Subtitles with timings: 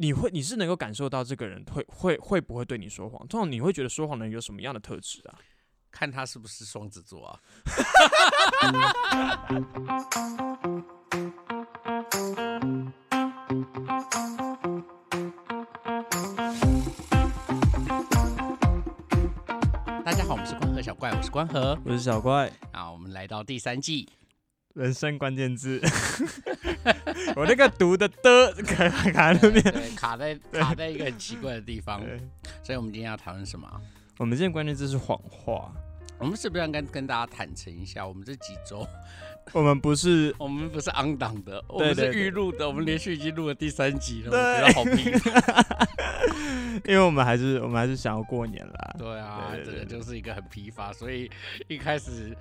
[0.00, 3.26] 你会你是能够感受到这个人会会会不会对你说谎？
[3.26, 5.34] 通常你会觉得说谎的人有什么样的特质啊？
[5.90, 7.40] 看他是不是双子座啊？
[20.04, 22.92] 大家好，我们是关河小怪，我是关河我是小怪，啊。
[22.92, 24.08] 我们来到第三季，
[24.78, 25.80] 人生关键字，
[27.34, 29.74] 我那个读的的卡卡在那边。
[29.74, 32.00] 对，卡在卡在一个很奇怪的地方，
[32.62, 33.66] 所以我们今天要讨论什么？
[33.66, 33.80] 啊？
[34.18, 35.72] 我们今天关键字是谎话，
[36.18, 38.86] 我们是不是要跟跟大家坦诚一下，我们这几周？
[39.52, 45.10] 我们不是 我们不是 on 档的，我们是预录的，我们连续已经录了第三集了，我对觉得好疲。
[46.86, 48.94] 因为我们还是我们还是想要过年啦。
[48.96, 51.28] 对啊，这个就是一个很疲乏，所以
[51.66, 52.36] 一开始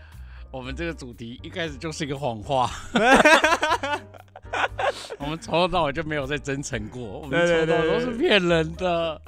[0.51, 2.69] 我们这个主题一开始就是一个谎话。
[5.19, 9.21] 我们从头到尾就没有在真诚过，我们从头都是骗人的。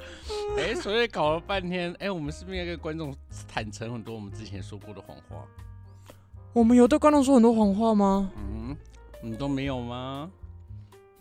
[0.58, 3.14] 哎、所以搞了半天，哎、我们是不是应该跟观众
[3.48, 5.46] 坦诚很多我们之前说过的谎话？
[6.54, 8.32] 我们有对观众说很多谎话吗？
[8.38, 8.76] 嗯，
[9.22, 10.30] 你都没有吗？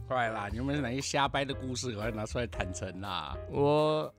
[0.06, 3.36] 快啦，你有没有哪些瞎掰的故事，赶快拿出来坦诚啦！
[3.50, 4.10] 我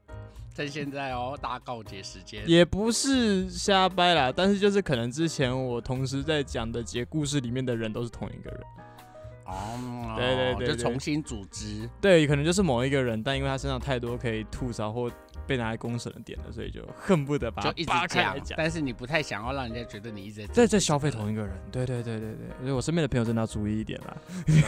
[0.59, 2.43] 趁现在哦，大告解时间。
[2.45, 8.59] 也不是瞎掰啦，但是就是可能之前我同时在讲的几个故事里面的人都是同一个人，
[9.45, 11.89] 哦，对对对就重新组织。
[12.01, 15.09] 对，可能就是某一个人，但因为他身上太多可以吐槽或
[15.47, 24.17] 被拿来公审的点了，所以就恨不得把就一直讲，但是你不太想要让人家觉得你一直在在消费同一个人，对对对对对，所以我身边的朋友真的要注意一点啦，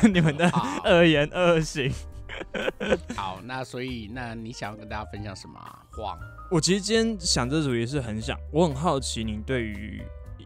[0.09, 1.91] 你们的好恶言恶行。
[3.15, 5.85] 好，那所以那你想要跟大家分享什么啊？
[5.91, 10.01] 谎我其实今天想这主题是很想，我很好奇你对于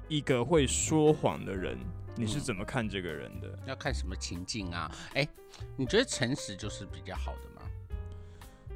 [0.08, 1.78] 一个会说谎的人，
[2.16, 3.48] 你是嗯怎么看这个人的？
[3.66, 4.92] 要看什么情境啊？
[5.14, 5.28] 哎，
[5.76, 7.62] 你觉得诚实就是比较好的吗？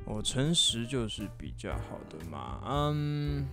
[0.05, 3.45] 我诚实就是比较好的嘛，嗯，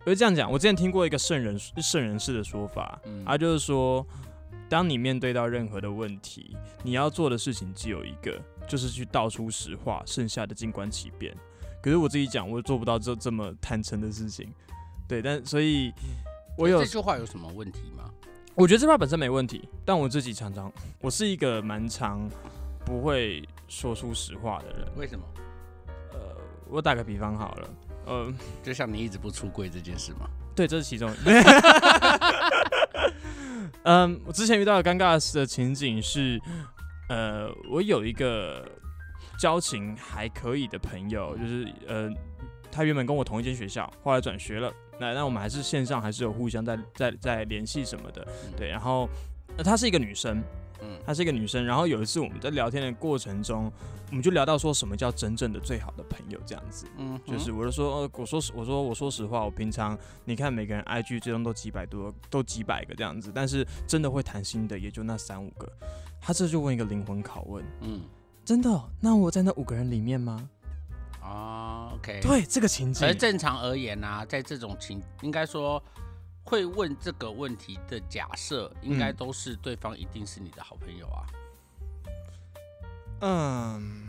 [0.00, 0.50] 我就这样讲。
[0.50, 4.06] 我之前听过一个圣人圣人式的说法，嗯他就是说，
[4.66, 11.36] 当你面对到任何的问题，你要做的事情只有一个，就是去道出实话，剩下的静观其变。
[11.82, 14.52] 可是我自己讲，我做不到这这么坦诚的事情，
[15.08, 15.92] 对，但所以。
[16.58, 18.10] 我有这句话有什么问题吗？
[18.54, 22.28] 我觉得这话本身没问题，但我自己常常，我是一个蛮常
[22.84, 24.86] 不会说出实话的人。
[24.94, 25.24] 为什么？
[26.12, 26.18] 呃，
[26.68, 27.70] 我打个比方好了，
[28.04, 28.30] 呃，
[28.62, 30.28] 就像你一直不出柜这件事吗？
[30.54, 31.10] 对，这是其中。
[33.84, 36.38] 嗯，我之前遇到的尴尬的情景是，
[37.12, 38.66] 呃，我有一个
[39.38, 42.10] 交情还可以的朋友，就是呃，
[42.70, 44.72] 他原本跟我同一间学校，后来转学了。
[44.98, 48.66] 那那我们还是线上还是有互相在在在联系什么的，对。
[48.70, 49.06] 然后、
[49.58, 50.42] 呃、她是一个女生，
[50.80, 51.62] 嗯她是一个女生。
[51.62, 53.70] 然后有一次我们在聊天的过程中，
[54.08, 56.86] 我们就聊到说什么叫真正的最好的朋友这样子。
[56.96, 65.70] 嗯，就是我就说，呃，我说实我说我说实话，我平常你看每个人 IG 最终都几百多，都几百个这样子，但是真的会谈心的也就那三五个。
[66.24, 68.00] 他这就问一个灵魂拷问，嗯
[68.44, 70.48] 真的哦、那我在那五个人里面吗？
[71.20, 72.20] 啊，OK，。
[72.22, 75.82] 对，这个情景而，正常而言呢、啊，在这种情，应该说
[76.44, 81.26] 会问这个问题的假设，应该嗯都是对方一定是你的好朋友啊。
[83.20, 84.08] 嗯，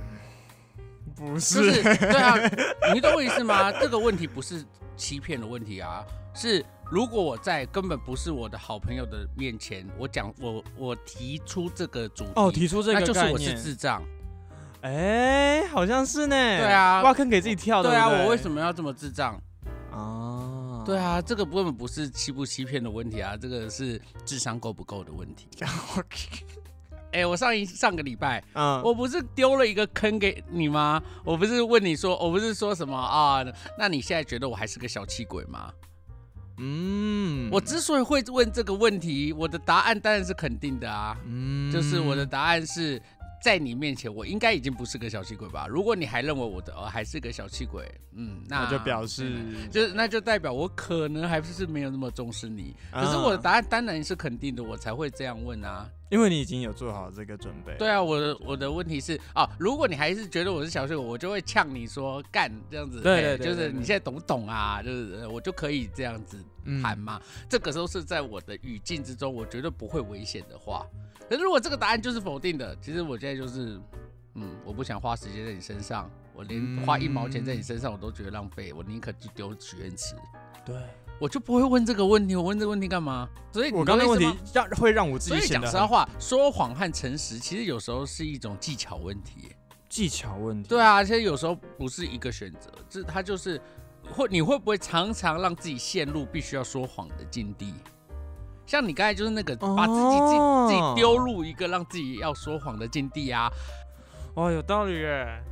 [1.16, 2.35] 不，就是是对啊，
[2.94, 3.72] 你懂我意思吗？
[3.72, 4.66] 这个问题不是
[4.97, 14.03] 欺骗的问题啊，是如果我在根本不是我的好朋友的面前，我讲我我提出这个主题，哦，提出这个那个就是我是概念，智障。
[14.81, 19.41] 哎、好像是呢，对啊挖坑给自己跳的，对啊，我为什么要这么智障？
[19.91, 20.83] 啊？
[20.85, 25.47] 对啊，这个根本不是欺不欺骗的问题啊，这个是智商够不够的问题。
[27.13, 31.01] 哎、我上一上个礼拜，嗯，我不是丢了一个坑给你吗？
[31.23, 33.45] 我不是问你说，我不是说什么啊？
[33.77, 35.72] 那你现在觉得我还是个小气鬼吗？
[36.58, 41.72] 嗯，我之所以会问这个问题，我的答案当然是肯定的啊，嗯。
[41.72, 43.02] 就是我的答案是
[43.43, 45.67] 在你面前，我应该已经不是个小气鬼吧？
[45.67, 49.37] 如果你还认为我的呃还是个小气鬼，嗯，那那就表示
[49.69, 52.73] 就是那就代表我可能还是没有那么重视你。
[52.93, 55.90] 可是我的啊答案当然是肯定的，我才会这样问啊。
[56.09, 57.75] 因为你已经有做好这个准备。
[57.78, 64.81] 对啊，我的我的问题是啊，如果你还是觉得我是小气鬼，我就会呛你说干这样子，对嘿就是对对就是你现在懂不懂啊？
[64.81, 67.19] 就是呃我就可以这样子嗯谈嘛。
[67.49, 70.87] 这个时候是在我的语境之中，我绝对不会危险的话。
[71.34, 73.82] 可是如果这个答案就是否定的，其实我现在就是，
[74.35, 80.14] 嗯，我不想花时间在你身上，我连花一毛钱在你身上我都觉得浪费，我宁可去丢许愿池。
[80.64, 80.76] 对，
[81.20, 83.28] 我就不会问这个问题，我问这个问题干嘛？
[83.52, 89.56] 所以我刚刚的问题让会让我自所以己显得很讲实话，说谎和诚实其实有时候是一种技巧问题。
[89.90, 90.70] 技巧问题。
[90.70, 93.59] 对啊，而且有时候不是一个选择，这他就是
[94.12, 97.74] 会你会不会常常让自己陷入必须要说谎的境地？
[98.65, 103.51] 像你刚才就是那个把自己自己、哦自己丢入一个让自己要说谎的境地啊，
[104.33, 105.43] 哦，有道理耶。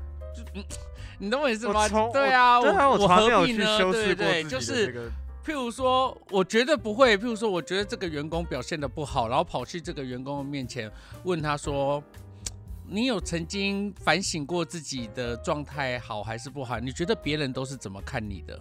[1.19, 1.87] 你懂我意思吗？
[2.13, 3.91] 对啊，我从来没有去何必呢？
[3.91, 5.11] 对对对，就是
[5.45, 7.17] 譬如说，我绝对不会。
[7.17, 10.89] 譬如说，我觉得这个员工表现的不好，然后跑去这个员工的面前
[11.23, 12.01] 问他说
[12.87, 16.79] ：“你有曾经反省过自己的状态好还是不好？
[16.79, 18.59] 你觉得别人都是怎么看你的？”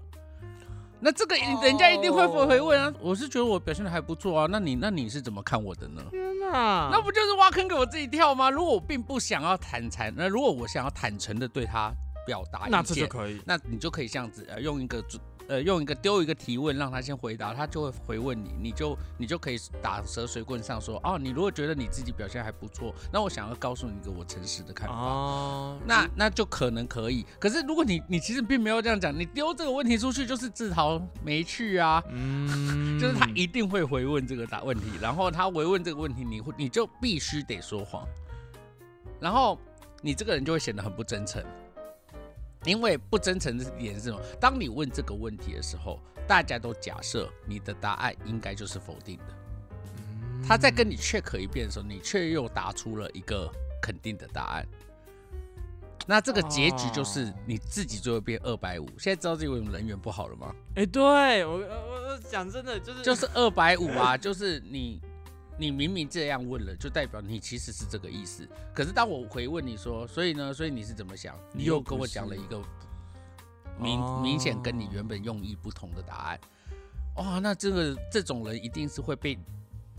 [1.00, 2.92] 那这个人家一定会回回问啊。
[3.00, 6.02] 我是觉得我表现的还不错啊，那你那你是怎么看我的呢？
[6.10, 8.50] 天哪，那不就是挖坑给我自己跳吗？
[8.50, 11.92] 如果我并不想要坦诚，那如果我想要坦诚的对他
[12.26, 13.40] 表达意那这就，可以。
[13.46, 15.18] 那你就可以这样子，呃，用一个主
[15.50, 24.94] 呃用一个丢一个提问，让他先回答，他就会回问你，你就你就可以打蛇随棍上说，哦，你如果觉得你自己表现还不错，那我想要告诉你一个我诚实的看法。
[24.94, 38.06] 哦，那那就可能可以，可是如果你你其实并没有这样讲，你丢这个问题出去就是自讨没趣啊，嗯 就是他一定会回问这个答问题，然后他回问这个问题，你会你就必须得说谎，
[39.18, 39.58] 然后
[40.00, 41.42] 你这个人就会显得很不真诚，
[42.64, 44.20] 因为不真诚的点是什么？
[44.40, 45.98] 当你问这个问题的时候，
[46.28, 49.34] 大家都假设你的答案应该就是否定的，
[50.46, 54.66] 他在跟你 check 一遍的时候，你却又答出了一个肯定的答案。
[56.06, 58.86] 那这个结局就是哦你自己最后变二百五。
[58.98, 60.52] 现在知道自己为什么人缘不好了吗？
[60.74, 65.00] 哎，对我我我讲真的就是就是二百五啊，就是你
[65.60, 68.48] 你明明这样问了，就代表你其实是这个意思。
[68.74, 71.38] 可是当我回问你说，所以呢，所以你是怎么想？
[71.52, 72.58] 你又跟我讲了一个
[73.78, 76.40] 明哦明显跟你原本用意不同的答案。
[77.16, 79.38] 哇，那这个这种人一定是会被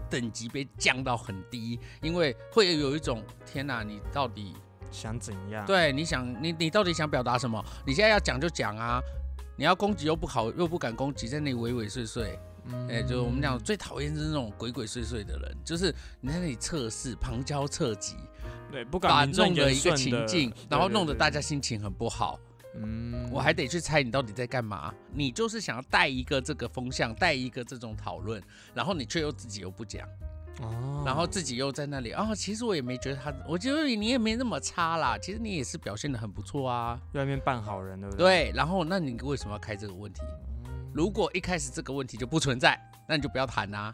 [0.09, 4.55] 等级被降到很低，因为会有一种天哪，你到底
[4.91, 5.63] 想怎样？
[5.67, 7.63] 对，你想你你到底想表达什么？
[7.85, 8.99] 你现在要讲就讲啊，
[9.55, 12.25] 你要攻击又不好，又不敢攻击，在那里畏畏缩缩。
[12.65, 18.15] 嗯，哎、就是我们讲最讨厌就是那种鬼鬼祟祟的人，就是你在那里测试、旁敲侧击，
[18.71, 22.39] 对不把敢弄的一个情境，然后弄得大家心情很不好。
[22.75, 24.93] 嗯，我还得去猜你到底在干嘛。
[25.11, 28.41] 你就是想要带一个这个风向，带一个这种讨论，
[28.73, 30.07] 然后你却又自己又不讲，
[30.61, 36.97] 哦，然后自己又在那里啊、其实我也没觉得他，我觉得你也没那么差啦，其实你也是表现的很不错啊。
[37.13, 38.25] 在那边扮好人，对不对？
[38.45, 40.21] 对，然后那你为什么要开这个问题？
[40.93, 43.93] 如果一开始这个问题就不存在，那你就不要谈啊。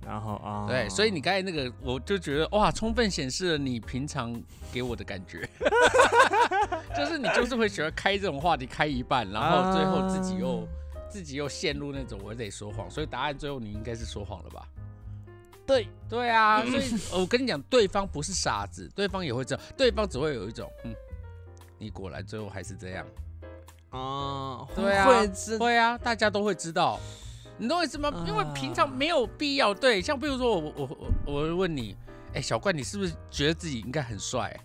[0.00, 4.40] 然后啊，对，所以你刚才那个，我就觉得哇，充分显示了你平常
[4.70, 5.48] 给我的感觉，
[6.96, 10.68] 就是你就是会喜欢开这种话题开一半，然后最后自己又、
[11.08, 14.68] 自己又陷入那种我得说谎，所以答案最后你应该是说谎了吧？
[15.66, 20.94] 对对啊， 所以我跟你讲，对方不是傻子，对方也会这样，对方只会有一种嗯，
[21.78, 23.04] 你果然最后还是这样。
[23.92, 26.98] 啊，对啊会知会啊，大家都会知道，
[27.58, 28.10] 你懂我意思吗？
[28.26, 29.72] 因为平常没有必要。
[29.72, 31.96] 对，像比如说我我我我会问你，
[32.34, 34.58] 哎、小怪，你是不是觉得自己应该很帅？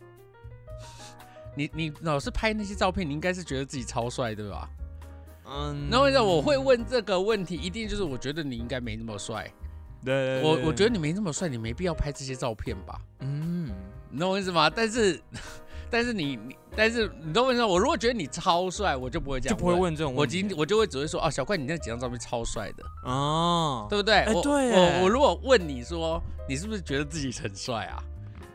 [1.56, 4.70] 你你老是拍那些照片，你应该是觉得自己超帅，对吧？
[5.50, 9.52] 嗯，然后呢，我会问这个问题，一定就是我觉得你应该没那么帅。
[10.06, 13.02] 对，对我我觉得得，你没那么帅，你没必要拍这些照片吧？
[13.20, 13.74] 嗯，
[14.10, 14.70] 你懂我意思吗？
[14.70, 15.20] 但是
[15.90, 17.68] 但是你你但是你都问说？
[17.68, 24.26] 我如果觉得你超帅，我就不会这样就不会问这种我问题今我就会只会说哦，小怪，你那几张照片超帅的，哦，对不对？
[24.34, 28.04] 我对耶我我如果问你说你是不是觉得自己很帅啊？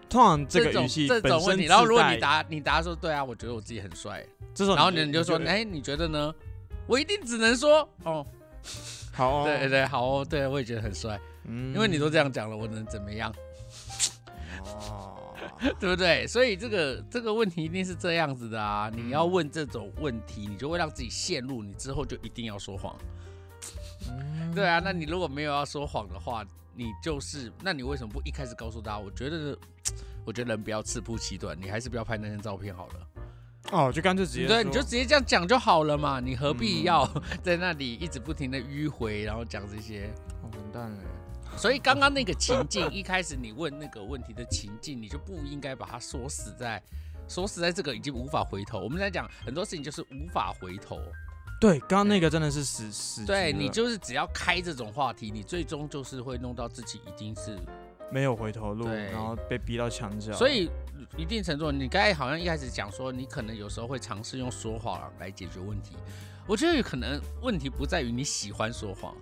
[0.09, 4.25] 通常这种个语气这本身种问题，然后如果带你答你答说对啊，我觉得我自己很帅，
[4.55, 6.35] 这种，然后你你就说哎，你觉得呢？
[6.87, 8.27] 我一定只能说哦，
[9.13, 13.33] 好哦， 对对对，好哦，对我也觉得很帅，嗯因为你都这样讲了，我能怎么样？
[14.65, 15.12] 哦，
[15.79, 16.27] 对不对？
[16.27, 18.91] 所以这个这个问题一定是这样子的啊！
[18.95, 22.97] 你要嗯问这种问题，你就会让自己陷入，你之后就一定要说谎。
[24.09, 26.45] 嗯对啊，那你如果没有要说谎的话，
[26.75, 28.99] 你就是，那你为什么不一开始告诉大家？
[28.99, 29.57] 我觉得，
[30.25, 32.95] 我觉得人不要自曝其短，你还是不要拍那张照片好了。
[33.71, 37.09] 哦，就干脆直接对，你就直接这样讲就好了嘛，你何必嗯要
[37.43, 40.11] 在那里一直不停的迂回，然后讲这些？
[40.43, 40.99] 哦完蛋了，
[41.57, 46.83] 所以刚刚那个情境，一开始你问那个问题的情境，你就不应该把它锁死在
[47.29, 48.81] 锁死在这个已经无法回头。
[48.81, 50.99] 我们在讲很多事情就是无法回头，
[51.61, 57.57] 对，刚刚那个真的是死死对你就是只要开这种话题，你最终就是会弄到自己一定是，
[58.11, 60.69] 没有回头路，然后被逼到墙角，所以
[61.17, 65.95] 一定程度，你刚才好像一开始讲说，你可能有时候会尝试用说谎来解决问题。
[66.47, 69.15] 我觉得有可能问题不在于你喜欢说谎，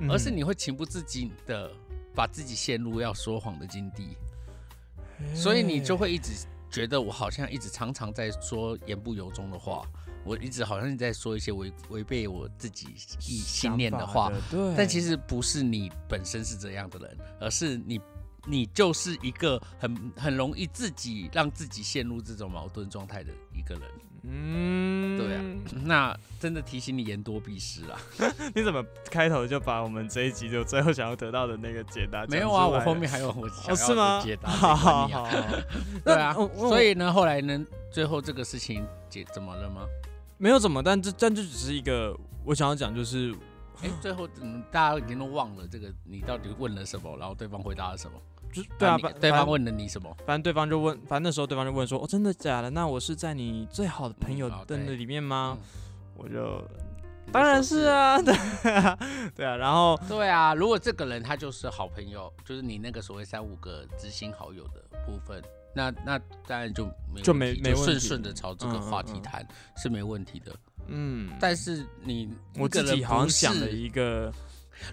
[0.00, 0.10] 嗯。
[0.10, 1.70] 而是你会情不自禁的
[2.14, 4.16] 把自己陷入要说谎的境地。
[5.34, 9.82] 所以你就会一直觉得我好像一直常常在说言不由衷的话，
[10.24, 12.88] 我一直好像在说一些违违背我自己
[13.26, 17.98] 意信念的话，对，但其实不是你本身是这样的人，而是你
[18.46, 23.82] 你就是一个很很容易自己让自己陷入这种矛盾状态的一个人。
[24.28, 25.42] 嗯，对啊，
[25.84, 28.00] 那真的提醒你言多必失啊！
[28.56, 32.26] 你怎么开头就把我们这一集就最后想要得到的那个解答？
[32.26, 34.48] 没有啊，我后面还有我想要的解答。
[34.48, 35.28] 好好好，
[36.04, 39.86] 对啊，所以呢，后来呢，最后这个事情解怎么了吗？
[40.38, 43.32] 没有怎么，但这但这只是一个我想要讲，就是
[43.80, 48.20] 哎，最后嗯，大家已经都忘了这个，你到底问了什么，然后对方回答了什么？
[48.78, 50.16] 对啊，对方问了你什么？
[50.26, 52.70] 反正对方就问，反正那时候对方就问说：“哦，真的假的？
[52.70, 55.56] 那我是在你最好的朋友的那里面吗？”
[56.16, 56.62] 我就
[57.30, 58.34] 当然是啊， 对
[58.72, 58.98] 啊，
[59.34, 59.56] 对啊。
[59.56, 65.42] 然后对啊，如果这个人他就是好朋友，就是你那个所谓三五个知心好友的部分，
[65.74, 69.46] 那那当然就没就没没顺顺的朝这个话题谈
[69.76, 70.54] 是没问题的。
[70.86, 74.32] 嗯，但是你我自己好像想了一个。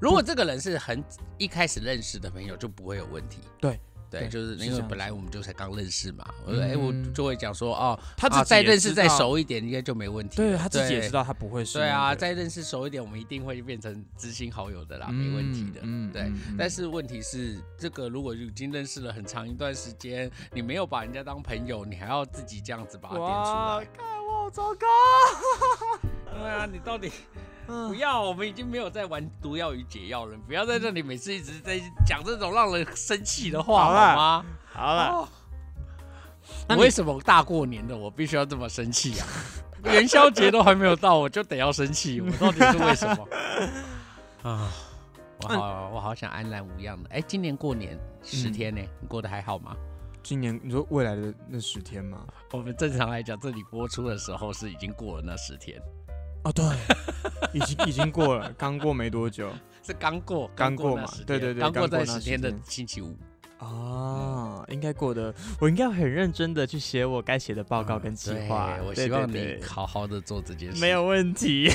[0.02, 1.04] 如果这个人是很
[1.38, 3.40] 一开始认识的朋友，就不会有问题。
[3.60, 6.24] 对对，就是因为本来我们就才刚认识嘛。
[6.46, 10.38] 我说，哎，我就会讲说，哦，他再认识再熟一点，应该就没问题。
[10.38, 11.80] 对他自己也知道他不会是。
[11.80, 15.80] 对啊，再认识熟一点，我们一定会变成知心好友的啦，没问题的。
[15.82, 16.32] 嗯，对。
[16.56, 24.88] 但是问题是，这个如果已经认识了很长一段时间，你没有把人家当朋友，你还要自己这样子把他点出来，看我好糟糕。
[26.30, 27.12] 对啊，你到底？
[27.66, 30.38] 不要，我们已经没有在玩毒药与解药了。
[30.46, 34.46] 不要在这里每次一直在讲这种让人生气的话，好吗？
[34.72, 35.30] 好了，
[36.78, 39.28] 为什么大过年的我必须要这么生气啊？
[39.86, 43.28] 元宵节都还没有到，我就得要生气，我到底是为什么？
[44.50, 44.72] 啊，
[45.42, 47.10] 我好，我好想安然无恙的。
[47.10, 49.76] 哎，今年过年十天呢，你过得还好吗？
[50.22, 52.26] 今年你说未来的那十天吗？
[52.52, 55.82] 我们正常来讲，这里播出的时候是已经过了那十天。
[56.44, 56.66] 哦，对，
[57.54, 59.50] 已经已经过了，刚过没多久，
[59.82, 63.16] 是刚过，刚过嘛，对对对，刚过在十天的星期五
[63.60, 71.72] 啊，应该过的，我应该很认真的去写我该写的报告跟计划，我希望你好好的做这件事，没有问题。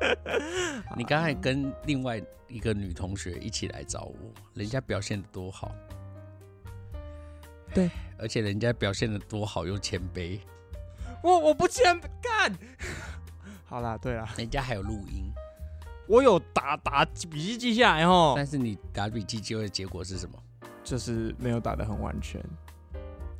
[0.94, 5.72] 你刚才跟另外一个女同学一起来找我，人家表现的多好，
[7.72, 10.38] 对，而且人家表现的多好又谦卑，
[11.22, 12.52] 我我不谦干。
[13.68, 15.30] 好啦，对啦，人家还有录音，
[16.06, 18.32] 我有打打笔记记下来哦。
[18.34, 20.38] 但是你打笔记记的结果是什么？
[20.82, 22.42] 就是没有打的很完全，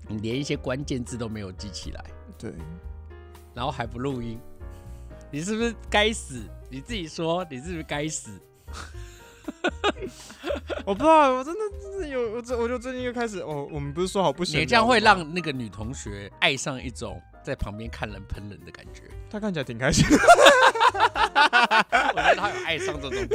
[0.06, 2.04] 你连一些关键字都没有记起来。
[2.36, 2.52] 对，
[3.54, 4.38] 然后还不录音，
[5.30, 6.42] 你是不是该死？
[6.68, 8.38] 你自己说，你是不是该死？
[10.84, 14.60] 我不知道，我真的真的有，我这我就最近又开始，哦，我们不是说好不行？
[14.60, 19.02] 你这样会让那个女同学爱上一种在旁边看人喷人的感觉。
[19.30, 20.20] 他看起来挺开心的，我
[22.16, 23.26] 觉得他有爱上这种， 有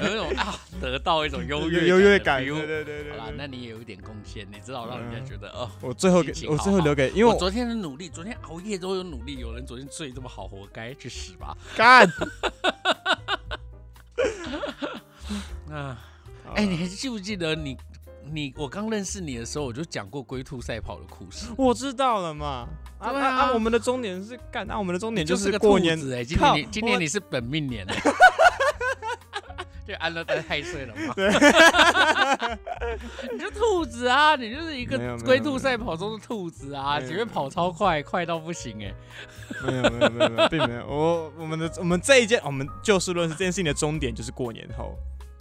[0.00, 2.44] 那种啊，得到一种优越优越感。
[2.44, 11.56] 对对对，好啦，那你也有一点贡献，你知道让人家觉得哦，我最后给我最后留给，因为我昨天的努力，昨天熬夜都有努力，有人昨天睡这么好，活该去死吧！
[11.76, 12.10] 干。
[15.70, 15.96] 啊，
[16.56, 17.76] 哎，你还记不记得你？
[18.32, 21.46] 你我刚认识你的时候，我就讲过龟兔赛跑的故事。
[21.56, 22.68] 我知道了嘛。
[22.98, 23.52] 啊啊！
[23.54, 26.22] 我们的终点是干，那我们的终点就是过年哎。
[26.22, 27.96] 今年今年你是本命年哎。
[29.88, 31.14] 就安乐在太岁了嘛。
[31.14, 31.30] 对。
[33.32, 38.94] 你就兔子啊，你就是一个龟兔赛跑中的兔子啊，前面跑超快，快到不行哎。
[39.66, 40.86] 没有没有没有，并没有。
[40.86, 44.94] 我我们的我们这一件，我们就事论事，这件事情的终点就是过年后，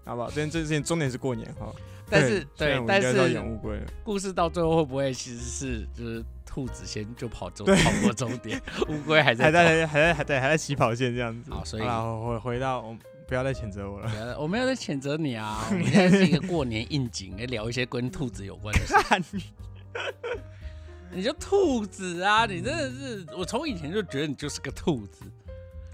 [0.05, 0.29] 好不好？
[0.29, 1.75] 这件这件事情终点是过年后。
[2.09, 11.51] 但是对，但是演乌龟故事到最后会不会其实是就是兔子先就跑走跑过终点， 乌龟还在还在还在还在还在起跑线这样子。
[11.51, 12.97] 好，所以回回到我
[13.27, 15.67] 不要再谴责我了，我没有在谴责你啊。
[15.69, 18.95] 我们现在是一个过年应景，来聊一些跟兔子有关的事。
[21.11, 25.25] 你就兔子啊，你真的是我从以前就觉得你就是个兔子。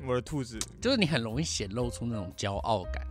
[0.05, 3.01] 我的兔子就是你很容易显露出那种骄傲感。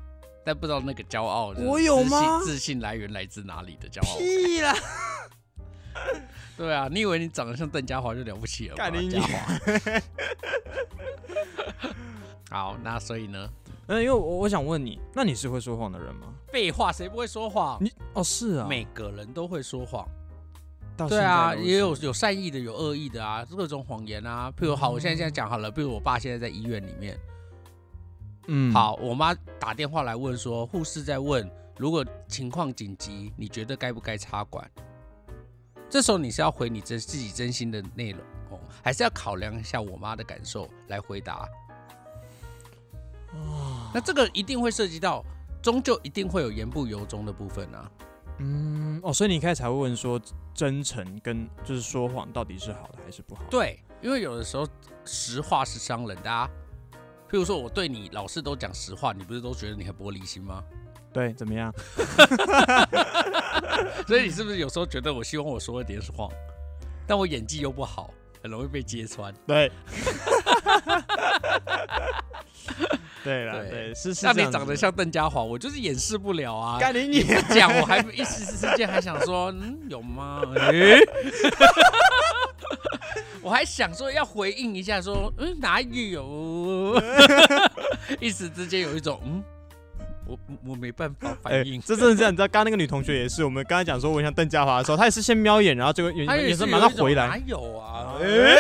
[0.45, 2.41] 但不知道那个骄傲，我有吗？
[2.45, 4.19] 自信来源来自哪里的骄傲？
[4.19, 4.75] 屁啦！
[6.57, 8.77] 对啊，你以为你长得像邓家华就了不起了？
[8.77, 9.39] 邓家华。
[12.51, 13.49] 好，那所以呢？
[13.87, 16.29] 嗯，因为我我想问你，那你是会说谎的人吗？
[16.53, 17.77] 废话，谁不会说谎？
[17.83, 20.07] 你哦，是啊，每个人都会说谎。
[20.97, 24.53] 对啊，也有有善意的，有恶意的啊，各种谎言啊。
[24.57, 27.19] 譬如好，我现在现在讲好了，譬如我爸现在在医院里面。
[28.47, 34.71] 嗯，好，我妈打电话来问说，护士在问，如果情况紧急，你觉得该不该插管？
[35.89, 38.21] 这时候你是要回你真自己真心的内容
[38.51, 41.49] 哦，还是要考量一下我妈的感受来回答？
[43.93, 45.25] 那这个一定会涉及到，
[45.63, 47.91] 终究一定会有言不由衷的部分啊。
[48.39, 50.21] 嗯，哦，所以你一开始才会问说，
[50.53, 53.43] 真诚跟就是说谎到底是好的还是不好？
[53.49, 54.67] 对，因为有的时候
[55.05, 56.51] 实话是伤人的啊。
[57.31, 60.63] 譬如说我对你老是都讲实话，你不是都觉得你很玻璃心吗？
[61.13, 61.73] 对，怎么样？
[64.07, 66.29] 所以你是不是有时候觉得我希望我说一点谎，
[67.07, 68.13] 但我演技又不好，
[68.43, 69.33] 很容易被揭穿？
[69.47, 69.71] 对。
[73.25, 76.79] 对了，对对，是是那这样子你长得像邓家华，我就是掩饰不了啊。
[76.79, 80.43] 干你你讲我还一时之间还想说，嗯，有吗？
[80.71, 81.01] 诶
[83.43, 87.01] 我还想说要回应一下说，嗯，哪有？
[88.21, 89.43] 一时之间有一种，嗯，
[90.27, 91.81] 我我没办法哎反应。
[91.81, 98.15] 这真的这样，你知道，刚刚那个女同学也是，我们刚才讲说我像邓家华的时候，她也是先瞄一眼，然后结果眼他也眼神马上回来哪，有啊？
[98.21, 98.57] 哎，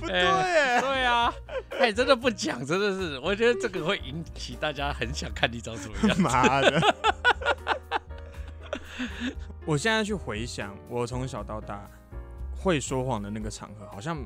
[0.00, 1.32] 不对对啊，
[1.78, 6.18] 哎，真的不讲，真的是，我觉得这个会引起大家很想看你长什么样。
[6.20, 6.94] 妈的！
[9.64, 11.86] 我现在去回想，我从小到大
[12.56, 14.16] 会说谎的那个场合，好像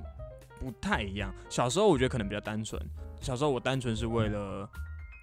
[0.59, 1.33] 不太一样。
[1.51, 2.81] 小时候我觉得可能比较单纯，
[3.21, 4.69] 小时候我单纯是为了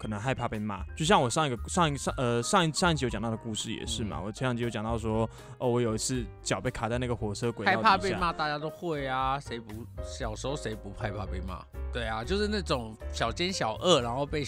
[0.00, 4.18] 可能害怕被骂，就像我上一个上一上呃上一上一集有讲到的故事也是嘛。
[4.18, 5.28] 我前两集有讲到说，
[5.58, 11.62] 哦，我有一次脚被卡在那个火车轨道害，怕被骂，大家都会啊，谁不小时候谁不害怕被骂？
[11.92, 14.42] 对啊，就是那种小奸小恶，然后被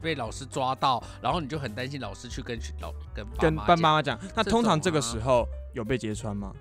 [0.00, 4.18] 被老师抓到，然后你就很担心老师去跟老跟爸跟妈讲爸妈妈讲。
[4.34, 6.52] 那通常这个时候有被揭穿吗？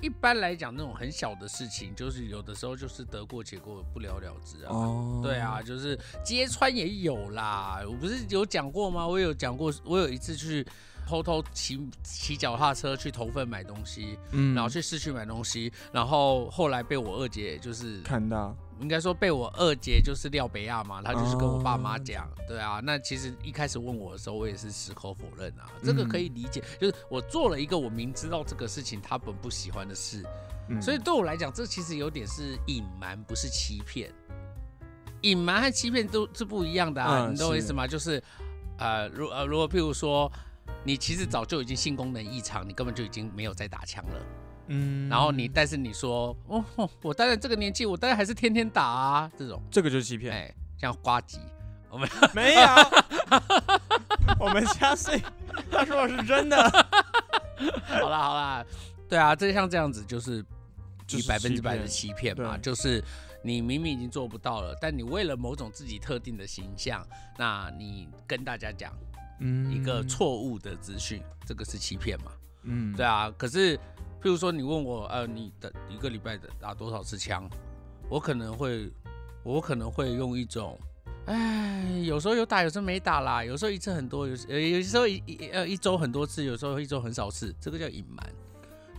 [0.00, 4.68] 一般来讲，那种很小的事情，就是有的时候就是得过且过，不了了之啊。
[4.70, 7.80] 哦对啊，，就是揭穿也有啦。
[7.86, 9.06] 我不是有讲过吗？
[9.06, 10.64] 我有讲过，我有一次去
[11.06, 30.24] 偷偷骑骑脚踏车去投份买东西，嗯然后去市区买东西，然后后来被我二姐就是看到，应该说被我二姐就是廖北亚嘛，她就是跟我爸妈哦讲，对啊，那其实一开始问我的时候，我也是矢口否认啊，这个可以理解，就是我做了一个我明知道这个事情他本不喜欢的事，
[30.68, 34.12] 嗯所以对我来讲，这其实有点是隐瞒，不是欺骗。
[35.22, 37.86] 隐瞒和欺骗都是不一样的啊，嗯你懂我意思吗？
[37.86, 38.22] 就是
[38.78, 40.30] 呃，如呃，如果譬如说。
[40.84, 44.20] 你其实早就已经性功能异常，你根本就已经没有在打枪了。
[44.68, 45.08] 嗯。
[45.08, 50.32] 然后你，但是你说，哦，哦我当然这个年纪，我当然还是天天打啊，这种，这个就是欺骗。
[50.32, 51.38] 哎，像瓜吉，
[51.90, 52.60] 我们 没有，
[54.38, 55.20] 我们相信
[55.70, 56.56] 他说的是真的，
[58.00, 58.64] 好啦好啦，
[59.08, 60.44] 对啊，这像这样子就是
[61.06, 63.02] 就是你百分之百的欺欺骗嘛，就是
[63.42, 67.06] 你明明已经做不到了，但你为了某种自己特定的形象，
[67.38, 68.92] 那你跟大家讲
[69.40, 72.32] 嗯一个，错误的资讯，这个是欺骗嘛？
[72.64, 72.94] 嗯。
[72.94, 73.78] 对，啊，可是
[74.22, 77.48] 譬如说你问我，呃，你的一个礼拜的打多少次枪，
[78.08, 78.90] 我可能会，
[79.42, 80.78] 我可能会用一种。
[81.26, 83.44] 哎，有时候有打，有时候没打啦。
[83.44, 88.26] 有时候一次很多，有有时候一一呃一周很多次，有时候一周很少次，这个叫隐瞒。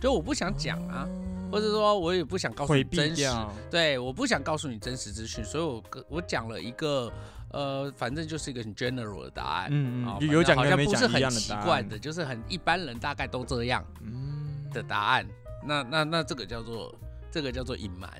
[0.00, 1.06] 就我不想讲啊，
[1.52, 7.12] 或者说我也不想告诉你真实，掉，对，我不想告诉你真实资讯，所以我跟我讲了一个
[7.50, 9.68] 呃，反正就是一个很 general 的答案。
[9.70, 14.39] 嗯啊嗯，有有讲好像不是很奇怪的，，就是很一般人大概都这样嗯
[14.72, 15.28] 的答案。
[15.64, 16.94] 那那那这个叫做
[17.30, 18.10] 这个叫做隐瞒，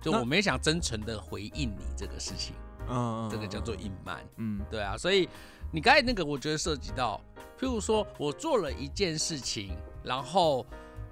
[0.00, 2.54] 就我没想真诚的回应你这个事情，
[2.88, 4.20] 嗯，这个叫做隐瞒。
[4.36, 5.28] 嗯对啊，所以
[5.70, 7.20] 你刚才那个，我觉得涉及到，
[7.58, 10.66] 譬如说我做了一件事情，然后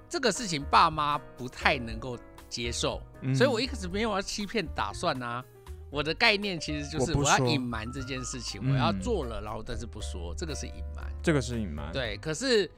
[0.09, 2.17] 这个事情爸妈不太能够
[2.49, 5.43] 接受，嗯所以我一开始没有要欺骗打算啊。
[5.89, 11.05] 我的概念其实就是我要隐瞒这件事情，嗯我要做了，然后但是不说，这个是隐瞒。
[11.21, 11.91] 这个是隐瞒。
[11.91, 12.69] 对，可是，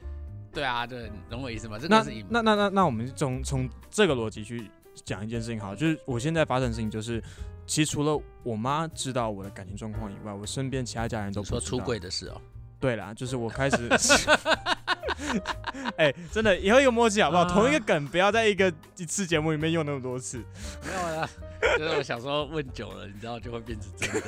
[0.54, 1.76] 对啊，对，你懂我意思吗？
[1.78, 2.24] 这那个是。
[2.28, 4.70] 那那那那我们从从这个逻辑去
[5.04, 7.20] 讲一件事情好，就是我现在发生的事情就是，
[7.66, 11.84] 其实除了我妈知道我的感情状况以外，我身边其他家人都不知道说出。
[11.84, 12.40] 轨的事哦，
[12.78, 13.88] 对啦，就是我开始，
[15.96, 17.42] 哎、真的以后一个默契好不好？
[17.42, 20.38] 啊同一个梗不要在一个一次节目里面用那么多次。
[20.86, 21.28] 没有啦，
[21.78, 24.20] 就是我小时候问久了，你知道就会变成真的。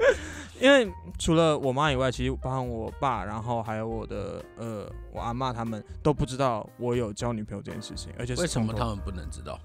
[0.60, 9.58] 因为除了我妈以外，其实包含我爸，然后还有我的呃我阿妈他们都不知道我有交女朋友这件事情，而且是为什么他们不能知道？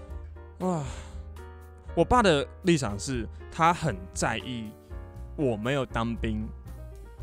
[0.60, 0.82] 哇，
[1.94, 4.70] 我爸的立场是他很在意
[5.36, 6.46] 我没有当兵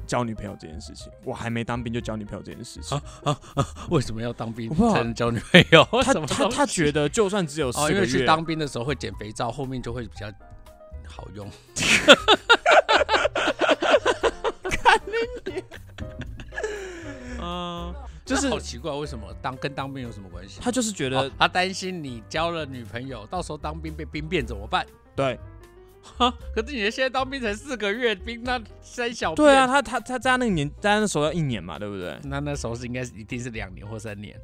[0.08, 3.00] 交女朋友这件事情，我还没当兵就交女朋友这件事情。
[3.90, 5.88] 为什么要当兵才能交女朋友？
[6.04, 10.28] 他他他 觉得就算只有四哦，个月，因为去当兵的时候会减肥皂，后面就会比较
[11.12, 11.52] 好用。
[17.40, 17.94] 嗯，
[18.26, 20.60] 就是好奇怪，为什么当跟当兵有什么关系？
[20.62, 24.86] 他就是觉得、哦他担心你交了女朋友，到时候当兵被兵变怎么办？
[25.16, 25.38] 对
[26.18, 32.18] 哈，可是你现在当兵才四个月，兵那三小对啊，他他他在那个年，在他那时候要一年嘛，对不对？
[32.24, 34.36] 那那时候是应该是一定是两年或三年，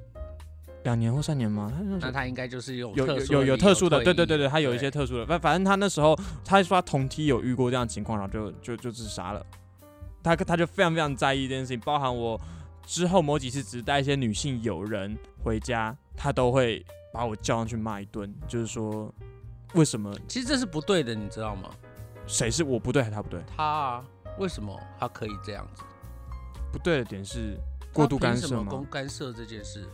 [0.88, 1.69] 两年或三年吗？
[1.69, 9.45] 他那他应该就是有有有有有特殊的，对对对对，他有一些特殊的，反反正他那时候他说他同梯有遇过这样的情况，然后就就就自杀了。
[10.23, 12.39] 他他就非常非常在意这件事情，包含我
[12.86, 19.13] 之后某几次只带一些女性友人回家，他都会把我叫上去骂一顿，就是说
[19.73, 21.69] 为什么其实这是不对的，你知道吗？
[22.26, 23.41] 谁是我不对还是他不对？
[23.58, 24.06] 他啊，
[24.38, 25.84] 为什么他可以这样子？
[26.71, 27.58] 不对的点是
[27.91, 28.86] 过度干涉吗？
[28.89, 29.86] 干涉这件事？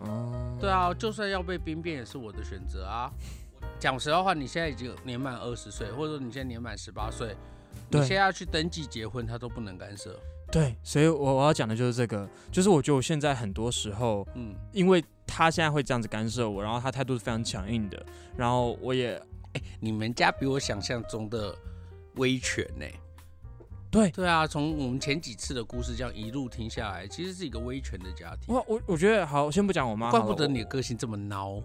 [0.00, 3.10] 哦，对啊，就算要被兵变也是我的选择啊。
[3.78, 7.34] 讲实话，你现在已经年满二十岁，或者说你现在年满十八岁，
[7.90, 10.18] 你现在要去登记结婚，他都不能干涉。
[10.50, 18.04] 对，所以我我要讲的就是这个，就是我觉得我现在很多时候嗯，因为他现在会这样子干涉我，然后他态度是非常强硬的，
[18.36, 19.14] 然后我也
[19.52, 21.54] 哎你们家比我想象中的
[22.16, 22.84] 威权呢、
[23.90, 28.54] 对对啊，从我们前几次的故事这样一路听下来，其实是一个威权的家庭。
[28.54, 31.62] 我我我觉得好，先不讲我妈，怪不得你的个性这么孬。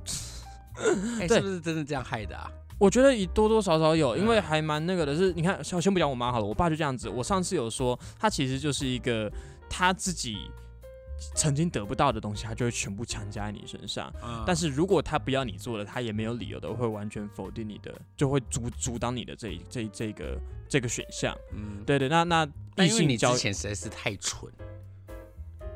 [1.28, 2.52] 是不是真的这样害的啊？
[2.78, 7.08] 我觉得也多多少少有，因为嗯还蛮那个的是，你看，先先不讲我妈好了，我爸就这样子。
[7.08, 9.32] 我上次有说，他其实就是一个
[9.70, 10.36] 他自己
[11.34, 14.12] 曾经得不到的东西，他就会全部强加在你身上。
[14.22, 21.38] 嗯但是如果他不要你做了，他也没有理由的会完全否定你的，就会阻阻挡你的这一这这个这个选项。
[21.54, 24.52] 嗯，对对，那那异但因为你交之，前实在是太蠢，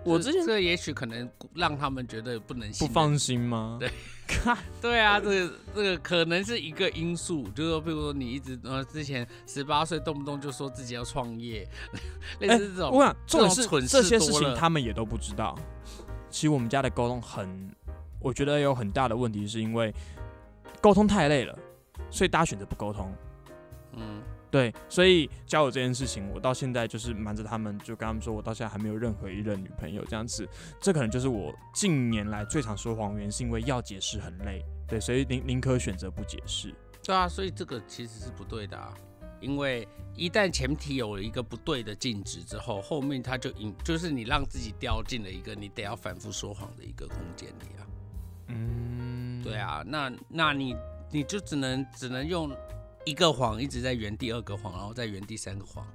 [0.04, 3.78] 我之前这也许可能让他们觉得不能信不放心吗？
[3.80, 3.89] 对
[4.28, 11.67] 看，对啊，这个这个可能是一个因素，就是说，比如说你一直呃之前十八岁动不动就说自己要创业，
[12.39, 15.58] 类哎似这种，我想重点是这些事情他们也都不知道。
[16.30, 17.71] 其实我们家的沟通很，
[18.19, 19.91] 我觉得有很大的问题，是因为
[20.80, 21.58] 沟通太累了，
[22.12, 23.12] 所以大家选择不沟通。
[23.93, 24.21] 嗯，
[24.52, 30.48] 对，所以交友这件事情，我到现在就是瞒着他们，就跟他们说我到现在还没有任何一任女朋友这样子。
[30.82, 34.66] 这可能就是我近年来最常说谎原因，是因为要解释很累。
[34.88, 36.74] 对，所以宁宁可选择不解释。
[37.04, 38.92] 对啊，所以这个其实是不对的啊，
[39.40, 47.86] 因为一旦前提有了一个不对的禁止之后，后面他就引就是你让自己掉进了一个你得要反复说谎的一个空间里啊。
[48.48, 50.76] 嗯，对啊，那那你
[51.12, 52.50] 你就只能只能用
[53.06, 55.86] 一个谎一直在圆第二个谎，然后再圆第三个谎，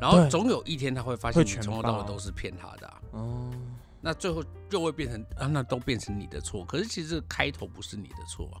[0.00, 3.50] 然后总有一天他会发现你从头到尾都是骗他的、啊，哦，
[4.00, 6.64] 那最后就会变成啊，那都变成你的错。
[6.64, 8.60] 可是其实这个开头不是你的错啊、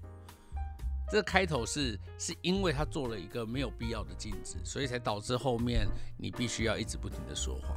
[1.10, 7.76] 这个开头是是因为他做了一个没有必要的禁止，所以才导致后面你必须要一直不停的说谎。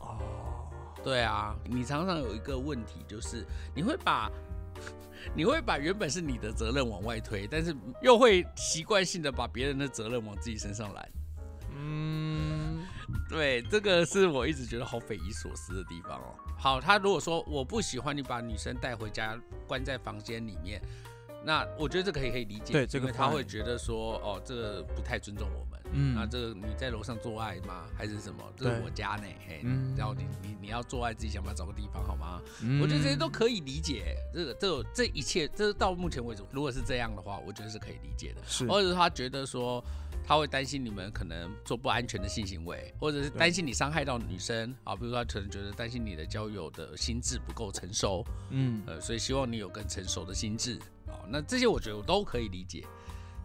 [0.00, 0.68] 哦，
[1.04, 4.30] 对啊，你常常有一个问题，就是你会把
[5.34, 11.08] 你会把原本是你的责任往外推，但是又会习惯性的把别人的责任往自己身上揽。
[11.80, 12.84] 嗯，
[13.28, 16.34] 对，这个是我一直觉得好匪夷所思的地方哦。
[16.56, 20.82] 好，他如果说我不喜欢你把女生带回家关在房间里面，
[21.44, 25.77] 那我觉得这个可以可以理解，对这个他会觉得说，哦，这个不太尊重我们。
[25.92, 27.86] 嗯那这个你在楼上做爱吗？
[27.96, 28.42] 还是什么？
[28.56, 32.40] 这是我家呢，嘿，嗯然后你你你要做爱，自己想办法找个地方好吗？
[32.62, 34.16] 嗯我觉得这些都可以理解。
[34.32, 38.42] 这个这这一切，这到目前为止，如果是这样的话，我觉得是可以理解的。
[38.46, 39.82] 是或者是他觉得说
[40.26, 51.24] 他会担心你们可能做不安全的性行为，或者是担心你伤害到女生啊，比如说他可能觉得担心你的交友的心智不够成熟，嗯呃，所以希望你有更成熟的心智啊。
[51.28, 52.84] 那这些我觉得我都可以理解，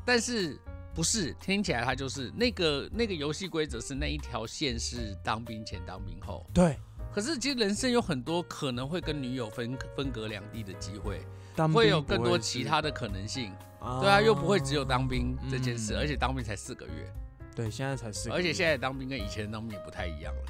[0.06, 0.60] 但是
[0.94, 6.78] 不是听起来他就是那个那个游戏规则是那一条线是当兵前当兵后，对，
[7.12, 11.22] 可是其实人生有很多可能会跟女友分分隔两地的机会，
[11.56, 13.52] 当会有更多其他的可能性。
[13.80, 17.14] 啊对啊，又不会只有当兵这件事，嗯而且当兵才四个月，
[17.54, 20.42] 对，现在才四个月，而且现在当兵跟以前当兵也不太一样了，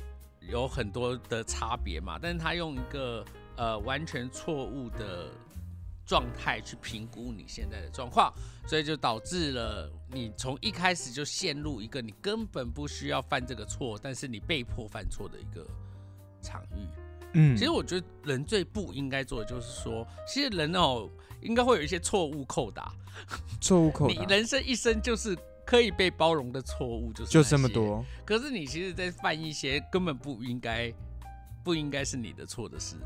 [0.42, 2.20] 有很多的差别嘛。
[2.22, 3.26] 但是他用一个
[3.56, 5.32] 呃完全错误的
[6.06, 8.34] 状态去评估你现在的状况，
[8.68, 15.66] 所以就导致了你从一开始就陷入一个你根本不需要犯这个错，但是你被迫犯错的一个
[16.42, 16.88] 场域。
[17.36, 21.10] 嗯，其实我觉得人最不应该做的就是说，其实人哦
[21.42, 22.94] 应该会有一些错误扣打。
[23.62, 25.36] 错误扣打你人生一生就是
[25.66, 27.42] 可以被包容的错误，就是就。
[27.42, 30.94] 这么多，可是你其实，在犯一些根本不应该、
[31.64, 32.98] 不应该是你的错的事。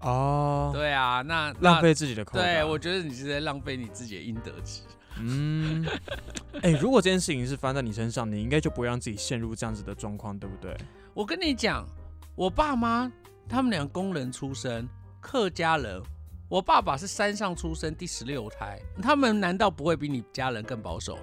[0.00, 1.80] 哦，对啊，那浪。
[1.80, 4.82] 费自己的口对，我觉得你是在浪费你自己的应得值。
[5.18, 5.86] 嗯，
[6.62, 10.76] 哎、如果这件事情是发生在你身上，你应该就不会让自己陷入这样子的状况，对不对？
[11.14, 11.86] 我跟你讲，
[12.34, 13.10] 我爸妈
[13.48, 14.88] 他们俩工人出身，
[15.20, 16.02] 客家人。
[16.48, 21.18] 我爸爸是山上出生，第十六胎，他们难道不会比你家人更保守？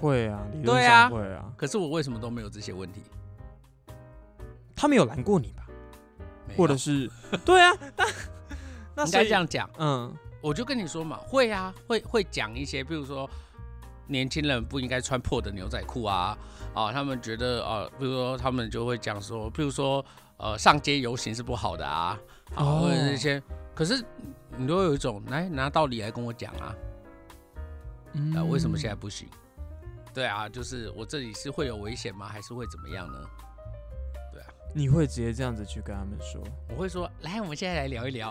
[0.00, 1.52] 会啊，理论对啊上会啊。
[1.56, 3.02] 可是我为什么都没有这些问题？
[4.76, 5.66] 他没有拦过你吧？
[6.56, 7.10] 或者是
[7.44, 8.04] 对啊，那
[8.96, 13.28] 那应该这样讲，嗯我就跟你说嘛，会啊，会会讲一些，比如说
[14.06, 16.36] 年轻人不应该穿破的牛仔裤啊，
[16.74, 20.04] 啊，他们觉得啊，比如说他们就会讲说，比如说
[20.38, 22.18] 呃，上街游行是不好的啊，
[22.54, 23.42] 啊，哦或者是一些，
[23.74, 24.02] 可是
[24.56, 26.74] 你都有一种来拿道理来跟我讲啊，
[28.14, 29.28] 嗯啊，为什么现在不行？
[30.14, 32.26] 对啊，就是我这里是会有危险吗？
[32.26, 33.18] 还是会怎么样呢？
[34.72, 36.42] 你会直接这样子去跟他们说？
[36.68, 38.30] 我会说，来，我们现在来聊一聊。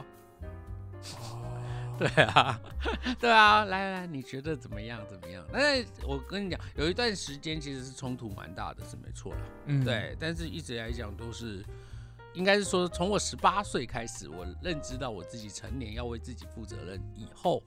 [1.19, 1.41] 哦，
[1.99, 2.61] 对啊，
[3.19, 5.01] 对啊，来来来，你觉得怎么样？
[5.09, 5.45] 怎么样？
[5.51, 9.41] 那我跟你讲，有一段时间其实是冲突蛮大的，是没错啦。
[9.65, 11.63] 嗯，对，但是一直来讲都是，
[12.33, 17.61] 应该是说从我十八岁开始，我认知到我自己成年要为自己负责任以后，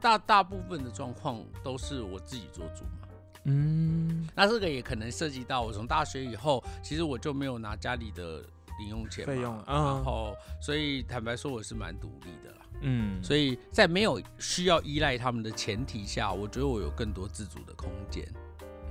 [0.00, 2.99] 大大部分的状况都是我自己做主嘛。
[3.44, 8.44] 嗯，那这个也可能涉及到我从大学以后，其实我就没有拿家里的
[8.78, 10.04] 零用钱嘛费用然嗯。
[10.04, 12.56] 后所以坦白说我是蛮独立的啦。
[12.82, 18.26] 嗯，所以在没有需要依赖他们的前提下，我觉得我有更多自主的空间。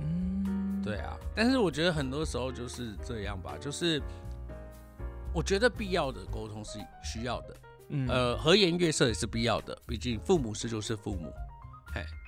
[0.00, 4.00] 嗯，对啊，但是我觉得很多时候就是这样吧，就是
[5.32, 7.56] 我觉得必要的沟通是需要的，
[7.88, 11.49] 嗯，呃，和颜悦色也是必要的，毕竟父母是就是父母，嘿，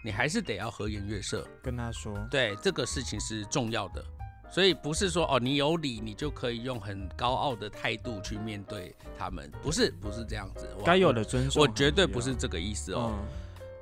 [0.04, 4.04] 你还是得要和颜悦色，跟他说，对这个事情是重要的。
[4.50, 10.68] 所以不是说哦，你有理你就可以用很高傲的态度去面对他们，不是不是这样子。
[10.78, 13.14] 我该有的尊重，我绝对不是这个意思哦。
[13.14, 13.24] 嗯，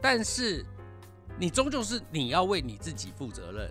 [0.00, 0.64] 但是
[1.38, 3.68] 你终究是你要为你自己负责任，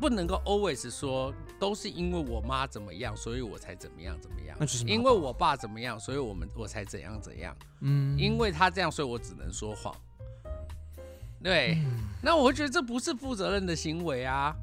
[0.00, 4.66] 不能够 always 说都是因为我妈怎么样，所以我才怎么样怎么样那。
[4.66, 7.56] 就是因为我爸怎么样，所以我们我才怎样怎样。
[7.82, 9.94] 嗯，因为他这样，所以我只能说谎。
[11.44, 11.76] 对，
[12.22, 14.56] 那我会觉得这不是负责任的行为啊！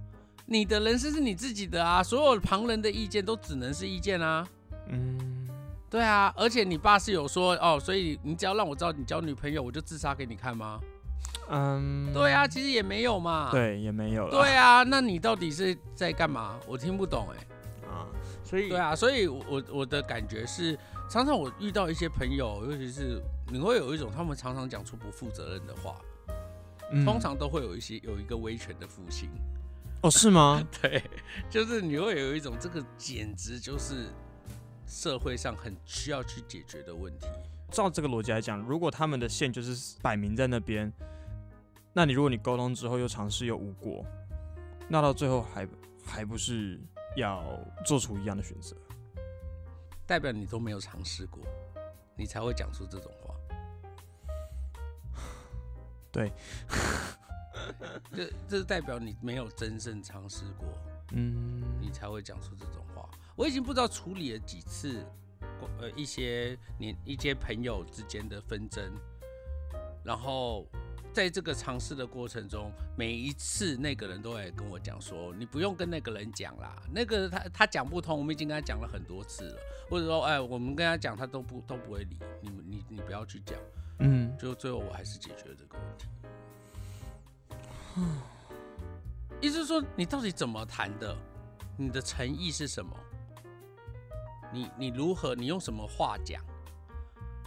[0.47, 4.47] 你的人生是你自己的啊，所有旁人的意见都只能是意见啊。
[4.87, 5.47] 嗯，
[5.91, 10.79] 对啊，而且你爸是有说哦，所以你只要让我知道你交女朋友，我就自杀给你看吗？
[11.51, 13.49] 嗯，对啊，其实也没有嘛。
[13.51, 16.59] 对，也没有了，对啊，那你到底是在干嘛？
[16.65, 18.09] 我听不懂哎、啊，
[18.43, 20.75] 所以对啊，所以我我我的感觉是，
[21.07, 25.95] 常常我遇到一些朋友，尤其是你会有一种他们常常讲出不负责任的话，
[26.91, 29.29] 嗯通常都会有一些有一个威权的复兴。
[30.03, 30.61] 哦是吗？
[30.81, 31.03] 对，
[31.49, 34.07] 就是你会有一种这个简直就是
[34.87, 37.27] 社会上很需要去解决的问题。
[37.69, 40.91] 照这个逻辑来讲，如果他们的线就是摆明在那边，
[41.93, 44.03] 那你如果你沟通之后又尝试又无果，
[44.89, 45.67] 那到最后还
[46.03, 46.79] 还不是
[47.15, 47.45] 要
[47.85, 48.75] 做出一样的选择？
[50.07, 51.43] 代表你都没有尝试过，
[52.17, 53.20] 你才会讲出这种话。
[56.11, 56.31] 对，
[58.13, 60.67] 这这代表你没有真正尝试过，
[61.13, 63.09] 嗯，你才会讲出这种话。
[63.35, 65.05] 我已经不知道处理了几次，
[65.79, 68.83] 呃，一些你一些朋友之间的纷争，
[70.03, 70.67] 然后
[71.13, 83.57] 在这个尝试的过程中，每一次那个人都会跟我讲说，你不用跟那个人讲啦，那个他他讲不通，我们已经跟他讲了很多次了，或者说，哎，我们跟他讲，他都不都不会理你，你你不要去讲，
[84.01, 86.07] 嗯，就最后我还是解决了这个问题。
[89.41, 91.15] 意思是说，你到底怎么谈的？
[91.77, 92.95] 你的诚意是什么？
[94.51, 95.33] 你你如何？
[95.33, 96.43] 你用什么话讲？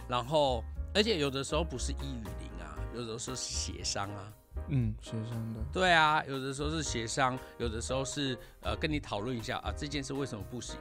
[0.07, 0.63] 然后，
[0.93, 4.33] 而且有的时候不是一语零啊，有的时候是协商啊。
[4.67, 10.75] 嗯，协商的，对啊，有的时候是协商，有的时候是呃跟你讨论一下啊这件事为什么不行。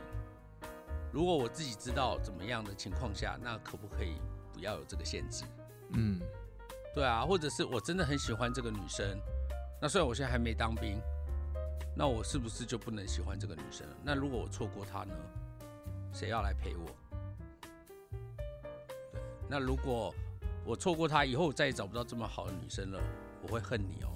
[1.13, 4.17] 如果我自己知道怎么样的情况下，那可不可以
[4.53, 5.45] 不要有这个限制？
[5.97, 6.21] 嗯，
[6.95, 9.19] 对啊，或者是我真的很喜欢这个女生，
[9.81, 11.01] 那虽然我现在还没当兵，
[11.97, 13.97] 那我是不是就不能喜欢这个女生了？
[14.03, 15.15] 那如果我错过她呢？
[16.13, 16.87] 谁要来陪我？
[19.13, 20.15] 对，那如果
[20.65, 23.01] 我错过她以后，我再也找不到这么好的女生了，
[23.43, 24.09] 我会恨你哦，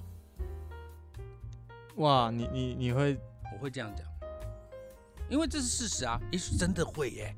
[1.97, 3.19] 哇，你你你会，
[3.53, 4.07] 我会这样讲，
[5.29, 7.35] 因为这是事实啊，也许真的会耶。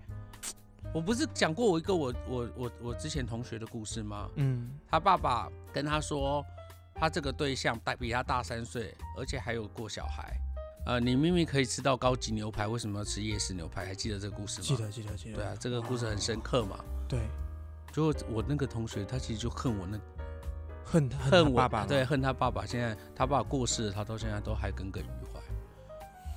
[0.93, 4.29] 我不是讲过我一个我我我我之前同学的故事吗？
[4.35, 6.45] 嗯他爸爸跟他说，
[6.95, 10.37] 他这个对象大比他大三岁，而且还有过小孩。
[10.87, 13.85] 呃，你明明可以吃到高级牛排，为什么要吃夜市牛排？
[13.87, 14.67] 还记得这个故事吗？
[14.67, 16.83] 记得记得记得，对啊，这个故事很深刻嘛。
[17.09, 17.21] 对，
[17.93, 20.01] 就我那个同学，他其实就恨我那
[20.85, 22.67] 恨恨恨我他爸爸，对，恨他爸爸。
[22.67, 25.41] 现在他爸爸过世了，他到现在都还耿耿于怀，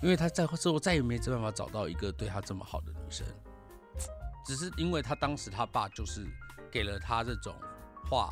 [0.03, 3.25] 因为他在之后再也没办法找到一个对他这么好的女生。
[4.45, 6.25] 只是因为他当时他爸就是
[6.71, 7.55] 给了他这种
[8.09, 8.29] 话，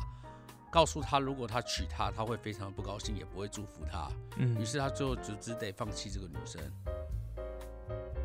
[0.70, 4.10] 告诉他如果他娶她，他会非常不高兴，也不会祝福他。
[4.36, 6.60] 嗯于是他最后就只得放弃这个女生。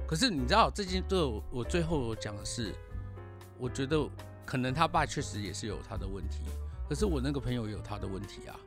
[0.08, 2.74] 可是你知道这件对我我最后我讲的是，
[3.58, 3.98] 我觉得
[4.46, 6.40] 可能他爸确实也是有他的问题，
[6.88, 8.60] 可是我那个朋友也有他的问题啊，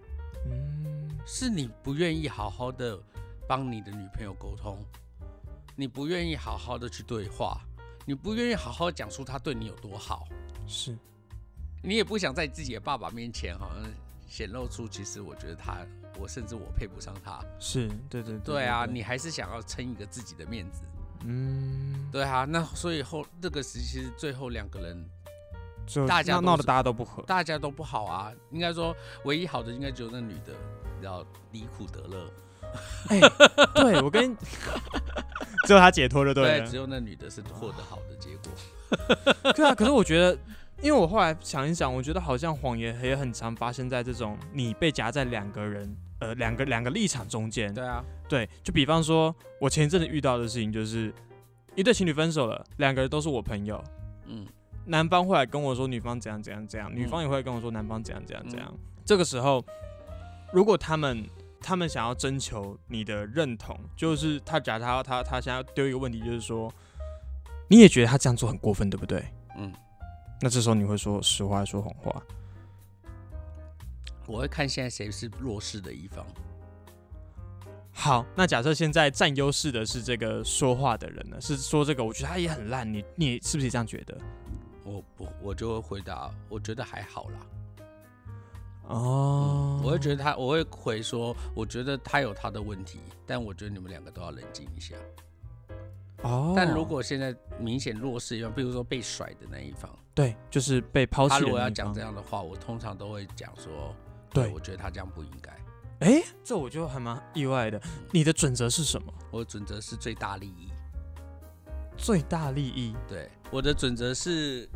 [0.47, 2.99] 嗯是你不愿意好好的
[3.49, 4.85] 帮你的女朋友沟通，
[5.77, 7.61] 你不愿意好好的去对话，
[8.11, 10.27] 你不愿意好好讲出他对你有多好，
[10.67, 10.99] 是
[11.81, 13.89] 你也不想在自己的爸爸面前好像
[14.29, 15.87] 显露出，其实我觉得他，
[16.19, 17.41] 我甚至我配不上他。
[17.61, 20.83] 是，对对对啊，你还是想要撑一个自己的面子。
[21.25, 25.09] 嗯，对啊，那所以后这个时期最后两个人
[25.87, 28.93] 就大家闹闹得大家都不和，大家都不好啊，应该说
[29.25, 30.53] 唯一好的应该只有那女的，
[31.01, 32.29] 然后离苦得乐。
[33.09, 33.21] 哎，
[33.77, 34.37] 对我跟
[35.71, 36.75] 只有他解脱就对了只。
[36.75, 39.53] 有那女的是获得好的结果。
[39.55, 40.37] 对啊，可是我觉得，
[40.83, 47.73] 因为我后来想一想，我觉得好像谎言也很常发生在这种你被夹在两个人，呃，两个两个立场中间。
[47.73, 51.15] 对啊，对，就比方说，我前一阵子遇到的事情就是，
[51.77, 53.81] 一对情侣分手了，两个人都是我朋友，
[54.27, 54.45] 嗯
[54.87, 58.75] 男方会来跟我说女方怎样怎样怎样，女方也会跟我说男方怎样怎样怎样。
[59.05, 59.65] 这个时候，
[60.53, 61.25] 如果他们
[61.61, 66.73] 他们想要征求你的认同，就是他假如他他他想要丢一个问题，就是说，
[67.69, 69.25] 你也觉得他这样做很过分，对不对？
[69.57, 69.73] 嗯，
[70.41, 72.23] 那这时候你会说实话说谎话？
[74.27, 76.25] 我会看现在谁是弱势的一方。
[77.93, 81.41] 好，那假设现在占优势的是这个说话的人呢？
[81.41, 84.17] 是说这个，我觉得他也很烂，你你是不是也这样觉得？
[84.85, 87.47] 我不，我就会回答，我觉得还好啦。
[88.91, 94.95] 哦我会觉得他，我会回说，我觉得他有他的问题，但我觉得你们两个都要冷静一下。
[96.23, 103.95] 哦，但如果现在明显弱势一方，比如说被甩的那一方，对，就是被抛弃他如果要讲方这样的话，我通常都会讲说，
[104.31, 105.51] 对我觉得他这样不应该。
[106.01, 107.81] 哎，这我就还蛮意外的。
[108.13, 109.13] 你的准则是什么？
[109.31, 110.69] 我的准则是最大利益。
[111.97, 112.95] 最大利益。
[113.07, 114.69] 对，我的准则是，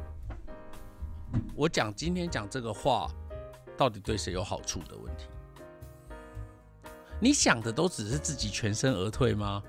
[1.54, 3.10] 我讲今天讲这个话，
[3.76, 5.24] 到底对谁有好处的问题。
[7.20, 9.62] 你想的都只是自己全身而退吗？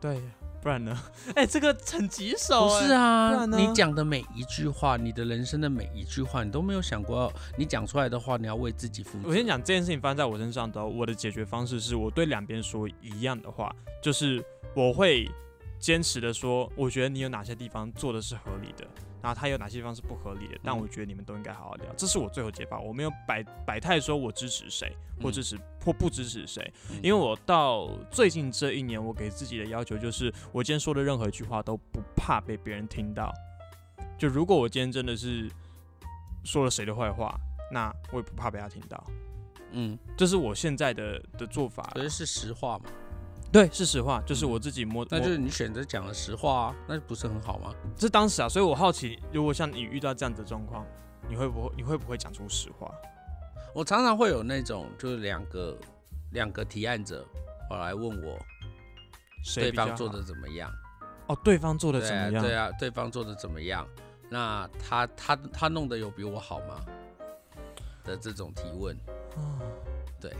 [0.00, 0.20] 对，
[0.62, 0.98] 不然呢？
[1.36, 2.68] 哎，这个很棘手。
[2.68, 9.28] 不是哎，啊你讲的每一句话，你的人生的每一句话，你都没有想过要，你讲出来的话，你要为自己负责。
[9.28, 13.70] 我先讲这件事情发生在我身上的，我的解决方式是我对两边说一样的话，
[14.02, 14.42] 就是
[14.74, 15.30] 我会
[15.78, 18.86] 坚持的说，我觉得你有哪些地方做的是合理的，
[19.22, 22.78] 然后他有哪些地方是不合理的，但我觉得你们都应该好好聊，这是我最后解法。
[22.78, 33.32] 我没有摆摆态说我支持谁，或支持或不支持谁，因为我到最近这一年，我给自己的要求就是，我今天说的任何一句话都不怕被别人听到。
[34.18, 35.50] 就如果我今天真的是
[36.44, 37.38] 说了谁的坏话，
[37.72, 39.02] 那我也不怕被他听到。
[39.72, 41.92] 嗯，这是我现在的的做法啦。
[41.94, 42.90] 可是是实话嘛，
[43.52, 45.04] 对，是实话，就是我自己摸。
[45.10, 47.74] 那就是你选择讲了实话啊，那不是很好吗？
[47.96, 50.86] 这当时啊，所以我好奇，如果像你遇到这样子的状况，
[51.28, 52.90] 你会不会你会不会讲出实话？
[53.74, 55.76] 我常常会有那种，就是两个
[56.32, 57.26] 两个提案者
[57.68, 58.38] 跑来问我
[59.54, 60.72] 对方做的怎么样，
[61.26, 62.44] 哦，对方做的怎么样？
[62.44, 63.86] 啊对啊，对方做的怎么样？
[64.28, 66.84] 那他他他弄的有比我好吗？
[68.04, 68.96] 的这种提问，
[69.36, 69.58] 哦
[70.20, 70.34] 对，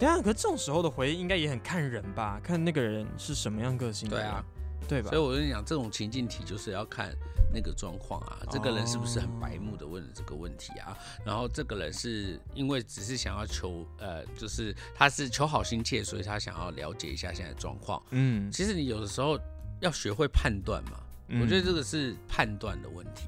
[0.00, 2.40] 等一下，可是这种时候的回应应该也很看人吧？
[2.42, 4.44] 看那个人是什么样个性的，对啊，
[4.88, 5.22] 对吧所以？
[5.22, 7.14] 我跟你讲，这种情境题就是要看
[7.52, 10.96] 那个状况啊，这个人是不是很白目的问了这个问题啊？
[11.22, 18.02] 然后这个人是因为只是想要求，呃，就是他是求好心切，所以他想要了解一下现在状况。
[18.08, 19.38] 嗯，其实你有的时候
[19.80, 20.92] 要学会判断嘛，
[21.28, 23.24] 嗯我觉得这个是判断的问题，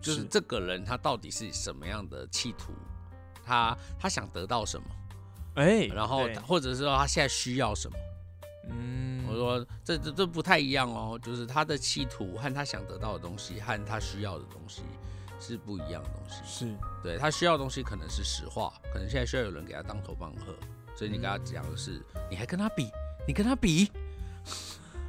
[0.00, 2.72] 就是是这个人他到底是什么样的企图，
[3.44, 4.86] 他他想得到什么，
[5.54, 7.96] 哎，然后对或者是说他现在需要什么。
[8.70, 14.82] 嗯，我说这这这不太一样哦，就是他的企图和他想得到的东西和他需要的东西
[15.38, 16.36] 是不一样的东西。
[16.46, 20.54] 是对他需要的东西可能是实话，可能现在需要有人给他当头棒喝，
[20.96, 22.00] 所以你跟他讲的是，
[22.30, 22.90] 你还跟他比，
[23.28, 23.90] 你跟他比，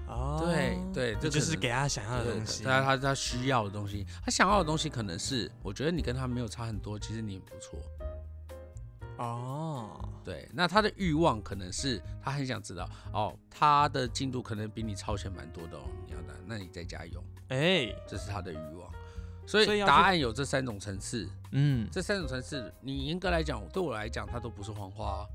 [0.07, 2.63] 哦，对对这就是能给他想要的对东西。
[2.63, 7.79] 他他他需要的东西，他想要的东西可能是，我觉得你跟他没有差很多，其实你很不错。
[9.17, 18.91] 哦，对，那他的欲望可能是他很想知道，哦，他的进度可能比你超前蛮多的哦，你要的，那你再加油，哎，这是他的欲望。
[19.47, 25.27] 所以答案有这三种层次，嗯这三种层次，你严格来讲，对我来讲，它都不是黄花、啊。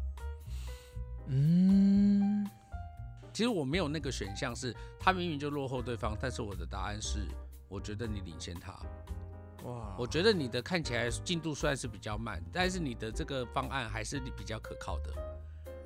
[1.29, 2.45] 嗯，
[3.33, 7.21] 其实我没有那个选项是，他明明就落后对方，但是我的答案是，
[7.69, 8.75] 我觉得你领先他。
[9.65, 15.13] 哇，我觉得你的看起来进度虽然是比较慢，但是你的这个方案还是比较可靠的。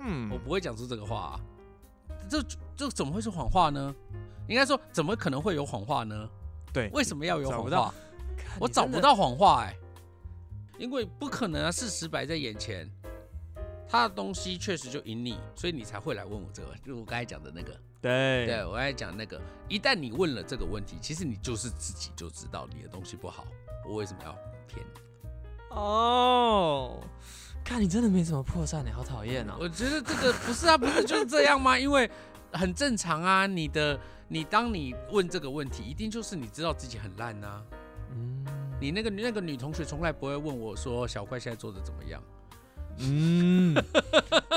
[0.01, 1.41] 嗯我不会讲出这个话、啊，
[2.29, 2.43] 这
[2.77, 3.95] 这怎么会是谎话呢？
[4.49, 6.29] 应该说怎么可能会有谎话呢？
[6.72, 7.95] 对，为什么要有谎话？
[8.61, 9.75] 我找不到谎话哎、
[10.79, 12.91] 因为不可能啊，事实摆在眼前，
[13.89, 17.75] 他的东西确实就赢你，所以你才会来问我这个，就是我刚才讲的那个。
[18.03, 23.47] 对对我刚才讲那个，一旦你问了这个问题，其实你就是自己就知道你的东西不好，
[23.87, 24.32] 我为什么要
[24.66, 25.01] 骗你？
[25.70, 27.01] 哦，
[27.64, 29.57] 看你真的没什么破绽，你好讨厌啊。
[29.59, 31.78] 我觉得这个不是啊，不是就是这样吗？
[31.78, 32.11] 因为
[32.53, 37.62] 很正常啊，你的你当你问这个问题，一定就是你知道自己很烂呐、
[38.12, 38.45] 嗯
[38.80, 42.20] 你那个那个女同学从来不会问我说小怪现在做的怎么样，
[42.99, 43.74] 嗯，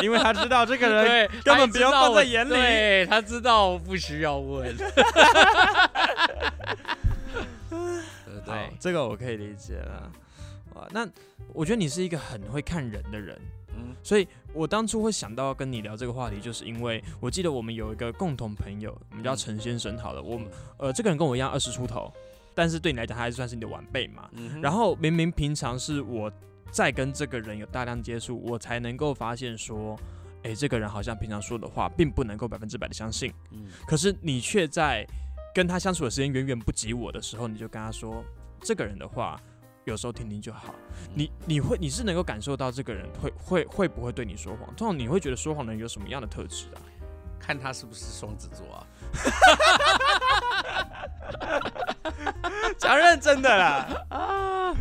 [0.01, 4.75] 因为他知道这个 人，根本不用知道我放在眼里对他知道我不需要问，
[8.47, 8.77] 对不好？
[8.79, 10.11] 这个我可以理解了。
[10.75, 11.07] 哇，那
[11.53, 13.39] 我觉得你是一个很会看人的人，
[13.75, 19.97] 嗯所以我当初会想到跟你聊这个话题，就是因为我记得我们有一个共同朋友，我们叫嗯陈先生。
[19.97, 22.13] 好了，我们呃这个人跟我一样二十出头，
[22.53, 24.29] 但是对你来讲，他还是算是你的晚辈嘛。
[24.33, 26.31] 嗯然后明明平常是我
[26.69, 29.97] 在跟这个人有大量接触，我才能够发现说，
[30.43, 33.33] 诶，这个人好像平常说的话，并不能够百分之百的相信。
[33.51, 35.07] 嗯可是你却在
[35.55, 38.23] 跟他相处的时间远远不及我的时候，你就跟他说，
[38.61, 39.39] 这个人的话，
[39.85, 40.73] 有时候听听就好。
[41.13, 44.73] 你你会你是能够感受到这个人会会会不会对你说谎？
[44.75, 46.81] 通常你会觉得说谎的人有什么样的特质啊？
[47.39, 48.87] 看他是不是双子座啊？
[52.77, 54.73] 讲认真的啦，啊，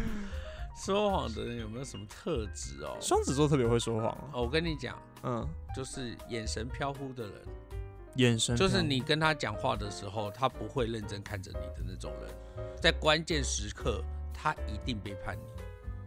[0.85, 2.97] 说谎的人有没有什么特质哦？
[3.01, 4.31] 双子座特别会说谎哦。
[4.33, 5.47] 哦，我跟你讲，嗯，
[5.77, 7.33] 就是眼神飘忽的人，
[8.16, 12.34] 眼神就是你跟他讲话的时候，他不会认真看着你的那种人，
[12.80, 14.02] 在关键时刻，
[14.32, 15.62] 他一定背叛你。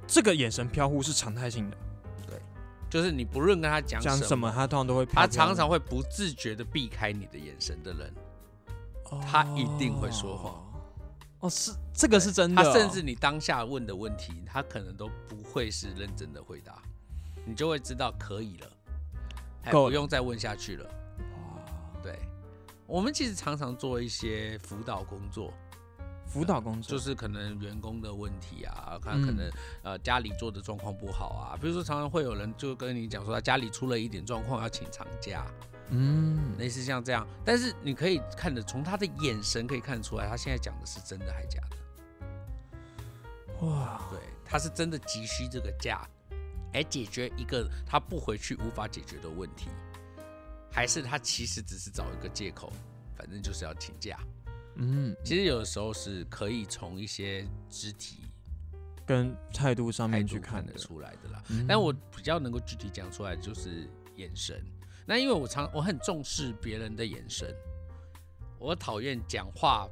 [0.07, 1.77] 这个眼神飘忽是常态性的，
[2.25, 2.41] 对
[2.89, 8.13] 就是你不论跟他讲什讲什么他通常都会飘他常常会不自觉的避开你的眼神的人，
[9.21, 10.65] 他一定会说谎。
[11.41, 12.61] 哦，是这个是真的。
[12.61, 16.81] 哦、他甚至你当下问的问题，他可能都不会是认真的回答，
[17.45, 18.67] 你就会知道可以了，
[19.63, 19.89] 哎，够了。
[19.89, 20.89] 不用再问下去了。
[22.89, 25.53] 对，我们其实常常做一些辅导工作，
[26.25, 26.97] 辅导工作。
[26.97, 29.21] 就是可能员工的问题啊，他嗯。
[29.21, 29.49] 可能、
[29.83, 35.45] 呃家里做的状况不好啊，比如说常常会有人就跟你讲说他家里出了一点状况要请长假，
[35.89, 41.77] 嗯，类似像这样，但是你可以看得从他的眼神可以看得出来，他现在讲的是真的还假的。
[43.65, 46.07] 哇，对，他是真的急需这个假，
[46.73, 49.67] 来解决一个他不回去无法解决的问题，
[50.71, 52.71] 还是他其实只是找一个借口，
[53.15, 54.19] 反正就是要请假。
[54.75, 58.23] 嗯，其实有的时候是可以从一些肢体
[59.05, 61.43] 跟态度上面去看得，出来的啦。
[61.49, 64.63] 嗯但我比较能够具体讲出来的就是眼神。
[65.05, 67.53] 那因为我常我很重视别人的眼神，
[68.59, 69.89] 我讨厌讲话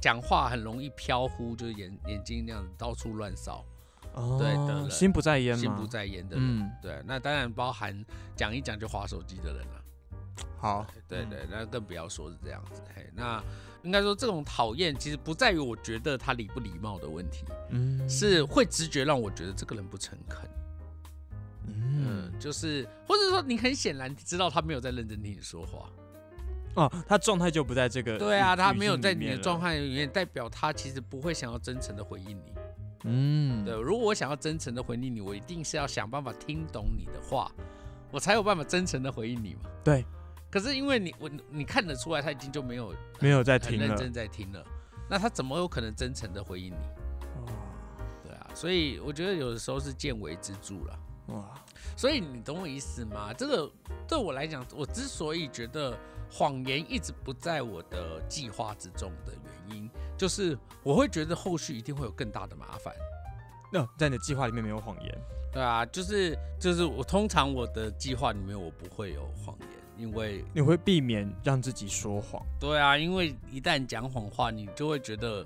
[0.00, 3.66] 讲话很容易飘忽，就是眼眼睛那样到处乱扫，
[4.14, 6.60] 哦对的心不在焉，心不在焉的人。
[6.60, 8.02] 嗯，对，那当然包含
[8.36, 9.81] 讲一讲就划手机的人了。
[10.58, 12.82] 好，对对，那更不要说是这样子。
[12.94, 13.42] 嘿，那
[13.82, 20.48] 应该说这种讨厌其实不在于我觉得他礼不礼貌的问题，嗯，是会直觉让我觉得这个人不诚恳。
[21.66, 25.88] 嗯嗯，就是或者说你很显然知道他没有在认真听你说话。
[26.74, 32.54] 哦，他状态就不在这个对啊，他没有在你的状，态里面，代表他其实不会想要真诚的回应你。
[33.04, 37.52] 嗯，对，如果我想要真诚的回应你，我一定是要想办法听懂你的话，
[38.10, 39.68] 我才有办法真诚的回应你嘛。
[39.84, 40.04] 对，
[40.52, 44.62] 可是因为你我你看得出来，他已经就没有没有在听了，认真在听了，
[45.08, 46.76] 那他怎么有可能真诚的回应你？
[47.36, 47.48] 哦
[48.22, 50.98] 对啊，所以我觉得有的时候是见微知著了。
[51.28, 51.54] 哇，
[51.96, 53.32] 所以你懂我意思吗？
[53.32, 53.72] 这个
[54.06, 55.96] 对我来讲，我之所以觉得
[56.30, 59.32] 谎言一直不在我的计划之中的
[59.68, 62.92] 原因，就是我会觉得后续一定会有更大的麻烦。
[63.72, 65.18] 那在你的计划里面没有谎言，
[65.50, 75.44] 对啊，就是就是我通常我的计划里面我不会有谎言，因为你会避免让自己说谎，对啊，因为一旦讲谎话，你就会觉得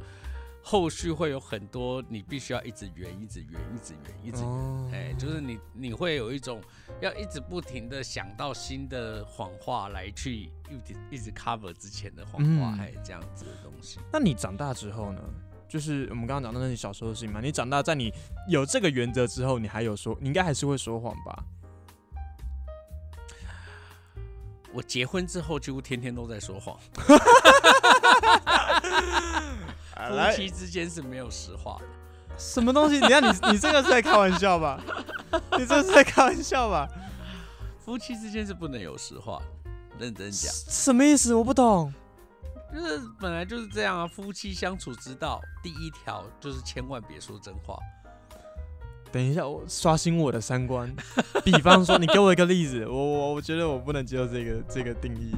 [0.62, 4.48] 后续会有很多你必须要一直圆，一直圆，一直圆，一直圆。
[4.48, 6.60] 哦哎、就是你你会有一种
[7.00, 13.98] 要一直不停的想到新的谎话来去一直一直 cover 之前的谎话，嗯哎、这样子的东西。
[14.12, 15.20] 那你长大之后呢？
[15.68, 17.40] 就是我们刚刚讲到那你小时候的事情嘛。
[17.40, 18.12] 你长大，在你
[18.48, 21.44] 有这个原则之后，你还有说，你应该还是会说谎吧？
[24.76, 26.78] 我结婚之后几乎天天都在说谎，
[29.94, 31.86] 啊 夫妻之间是没有实话的。
[32.36, 32.96] 什么东西？
[33.00, 34.78] 你看你你这个是在开玩笑吧？
[35.56, 36.86] 你这是在开玩笑吧？
[37.82, 41.32] 夫妻之间是不能有实话的，认真讲，什么意思？
[41.34, 41.90] 我不懂。
[42.70, 44.06] 就是本来就是这样啊。
[44.06, 47.78] 夫妻相处之道，第一条就是千万别说真话。
[49.16, 50.94] 等一下，我刷新我的三观。
[51.42, 55.34] 比方说，你给我一个例子，我我我觉得我不能接受这个这个定义。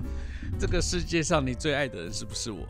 [0.58, 2.66] 这个世界上你最爱的人是不是我？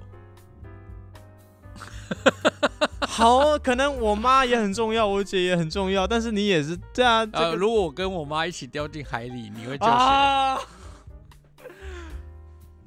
[3.01, 7.25] 好，可能我妈也很重要，我姐也很重要，但是你也是对啊。
[7.25, 9.91] 这呃，如果我跟我妈一起掉进海里，你会救 谁？
[9.91, 10.59] 啊，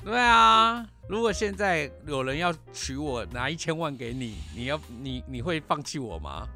[0.06, 6.48] 对啊，如果现在有人要娶我，拿一千万给你，你要你你会放弃我吗？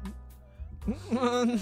[1.10, 1.60] 嗯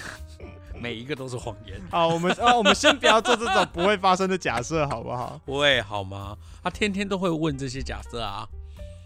[0.78, 5.40] 每一个都是谎言， 好，我们啊，我们先不要做这种不会发生的假设，好不好？
[5.46, 6.36] 不会好吗？
[6.62, 8.46] 他天天都会问这些假设啊。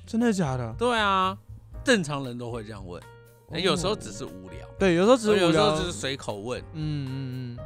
[0.07, 0.75] 真的假的？
[0.77, 1.39] 对啊，
[1.85, 3.01] 正常人都会这样问，
[3.63, 7.59] 有时候只是无聊，对，有时候只是有无聊时候只是随口问，嗯嗯嗯，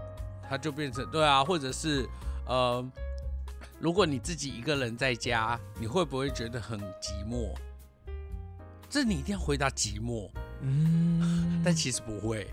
[0.48, 2.06] 他就变成对啊，或者是
[2.46, 2.84] 呃，
[3.80, 7.54] 如果你自己一个人在家，你会不会觉得很寂寞？
[8.90, 10.28] 这你一定要回答寂寞，
[10.64, 12.50] 嗯，但其实不会。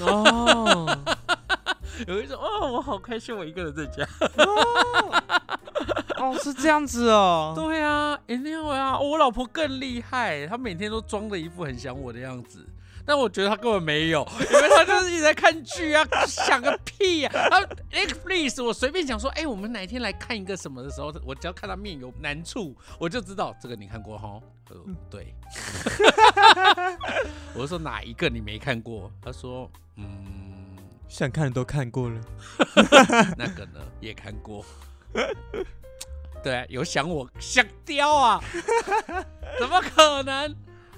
[0.00, 0.98] 哦，
[2.06, 4.06] 有一种哦，我好开心，我一个人在家。
[6.18, 7.52] 哦，是这样子哦。
[7.58, 8.98] 对啊，一定要啊！
[8.98, 12.64] 我老婆更厉害，她每天都装的一副很想我的样子。
[13.06, 17.62] 但我觉得他根本没有，因为他就是一直在看剧啊， 想个屁呀、啊！
[17.92, 24.40] 哎，please，我随便讲说，哎、我们哪一天来看一个什么的时候，我只要看他面有难处，我就知道这个你看过哈。
[24.70, 24.76] 呃，
[25.08, 25.32] 对。
[27.54, 29.08] 我就说哪一个你没看过？
[29.22, 30.76] 他说，嗯，
[31.08, 32.20] 想看的都看过了。
[33.38, 34.64] 那个呢也看过。
[36.42, 38.42] 对，有想我想雕啊，
[39.58, 40.54] 怎么可能？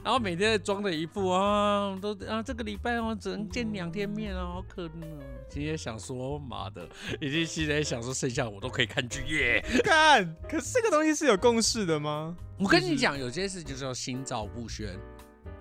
[0.09, 5.23] 然后每天在装的一副啊，都啊这个礼拜哦只能见两天面啊，好可怜哦。
[5.51, 6.89] 今天想说妈的，
[7.21, 9.63] 已经现在想说剩下我都可以看剧耶。
[9.85, 12.35] 看，可是这个东西是有共识的吗？
[12.59, 14.99] 我跟你讲，有些事就是要心照不宣，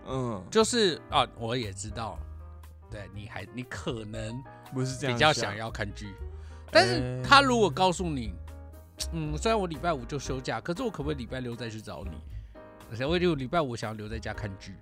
[0.07, 2.17] 嗯，就是啊，我也知道，
[2.89, 4.41] 对你还你可能
[4.73, 5.57] 不是这样，比较想。
[5.57, 6.13] 要看剧，
[6.71, 8.33] 但是他如果告诉你，
[9.11, 12.11] 嗯，虽然我礼拜五就休假，可是我可不可以礼拜六再去找你？
[12.89, 14.75] 而且我就礼拜五想要留在家看剧，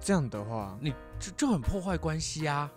[0.00, 2.70] 这样的话，你就就很破坏关系啊，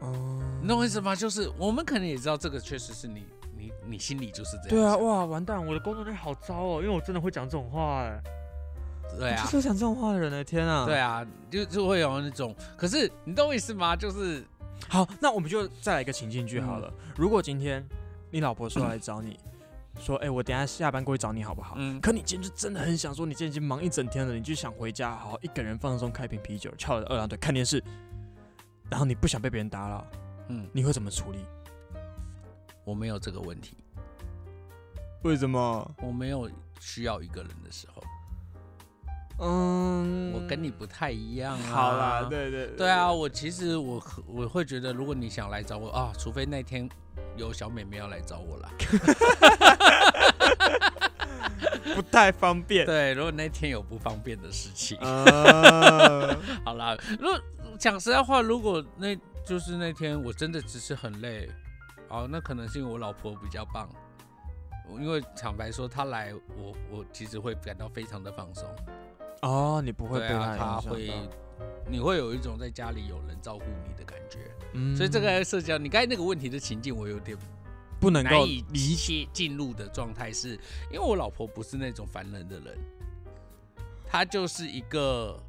[0.00, 1.14] 哦，你懂我意思吗？
[1.14, 3.26] 就是我们可能也知道这个确实是你
[3.56, 8.22] 你你心里就是这样，对啊，，哇，完蛋，我的工作能力好糟哦，因为我真的会讲这种话哎，
[9.18, 10.84] 对啊我就，是讲这种话的人呢，天啊！
[10.86, 13.96] 对，啊，就就会有那种，可是你懂我意思吗？
[13.96, 14.44] 就是
[14.88, 16.92] 好，那我们就再来一个情境剧好了。
[17.16, 17.84] 如果今天
[18.30, 19.38] 你老婆说来找你，
[19.98, 21.74] 说，哎，我等一下下班过去找你好不好？
[21.78, 27.82] 嗯，可你今天就真的很想说，你今天已经忙一整天了，你就想回家，好好一个人放松，开瓶啤酒，翘着二郎腿看电视，
[28.90, 30.06] 然后你不想被别人打扰，
[30.48, 31.38] 嗯，你会怎么处理？
[32.84, 33.76] 我没有这个问题，
[35.22, 35.90] 为什么？
[36.00, 38.02] 我没有需要一个人的时候，
[39.40, 41.66] 嗯，我跟你不太一样啊。
[41.66, 46.88] 好啦，对对对啊，，我其实我我会觉得，如果你想来找我啊，除非那天
[47.36, 48.70] 有小妹妹要来找我啦。
[51.94, 52.84] 不太方便。
[52.84, 57.40] 对，如果那天有不方便的事情，啊， 好啦，如果
[57.78, 61.48] 讲实在话，如果那就是那天我真的只是很累，
[62.08, 63.88] 哦，那可能是因为我老婆比较棒。
[65.00, 68.68] 因为坦白说，她来我我其实会感到非常的放松。
[69.42, 71.14] 哦，你不会被她会到，
[71.88, 74.38] 你会有一种在家里有人照顾你的感觉。
[74.72, 77.36] 嗯所以这个社交，你刚才那个问题的情境，我有点
[77.98, 79.26] 不能够以理解。
[79.32, 80.50] 进入的状态是，
[80.90, 82.78] 因为我老婆不是那种烦人的人，
[84.06, 85.42] 她就是一个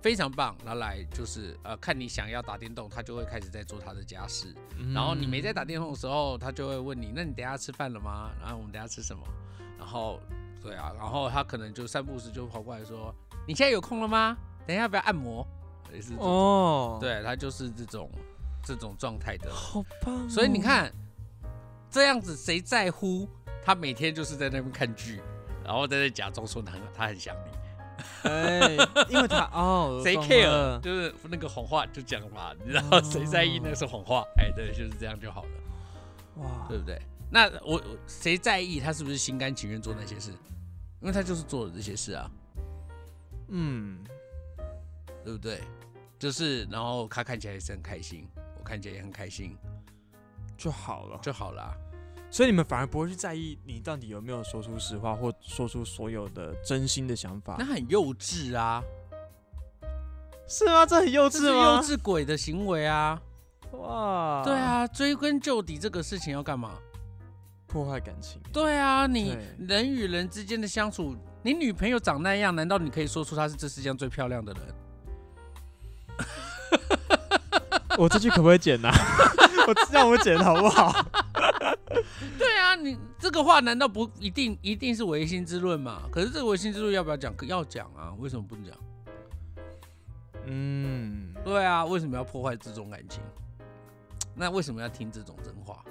[0.00, 4.54] 非常棒，然后来就是呃，看你想要打电动，她就会开始在做她的家事，
[4.94, 8.30] 然后你没在打电动的时候，她就会问你，那你等下吃饭了吗？
[8.40, 9.22] 然后我们等下吃什么？
[9.76, 10.20] 然后
[10.62, 13.12] 对啊，然后她可能就散步时就跑过来说，
[13.46, 14.36] 你现在有空了吗？
[14.68, 15.46] 等一下要不要按摩？
[15.90, 18.10] 也是，哦，，对，他就是这种
[18.62, 19.50] 这种状态的。
[19.50, 20.28] 好棒哦。
[20.28, 20.92] 所以你看，
[21.90, 23.26] 这样子谁在乎？
[23.64, 25.22] 他每天就是在那边看剧，
[25.64, 28.60] 然后在那假装说他很他很想你，哎，
[29.08, 30.78] 因为他 哦，谁 care？
[30.82, 34.22] 就是那个谎话就讲嘛，你知道谁在意那个是谎话？
[34.36, 37.00] 哎，对，就是这样就好了，哇对，不对？
[37.30, 40.30] 那我我谁在意他是不是心甘情愿做那些事？
[41.00, 42.30] 因为他就是做了这些事啊，
[43.48, 43.98] 嗯，
[45.24, 45.60] 对不对？
[46.18, 49.56] 就是，然后他看起来也是很开心，我看起来也很开心，
[50.56, 51.18] 就好了。
[51.22, 51.72] 就好了。
[52.30, 58.82] 所以你们反而不会去在意你到底有没有说出实话，或说出所有的真心的想法那，很幼稚啊，
[60.48, 60.84] 是吗？
[60.84, 63.22] 这很幼这是幼稚鬼的行为啊。
[63.72, 66.78] 哇，对，啊，追根究底这个事情要干嘛？
[67.66, 68.40] 破坏感情。
[68.52, 74.62] 对啊，你人与人之间的相处，你女朋友长那样，难道你可以说出她是这世界上最漂亮的人？
[77.98, 78.90] 我这句可不可以剪呐、
[79.66, 80.92] 我让我剪好不好？
[82.38, 86.02] 对啊，你这个话难道不一定一定是唯心之论嘛？
[86.12, 87.34] 可是这个唯心之论要不要讲？
[87.42, 88.74] 要讲啊，为什么不能讲？
[90.46, 93.20] 嗯，对啊，为什么要破坏这种感情？
[94.34, 95.84] 那为什么要听这种真话？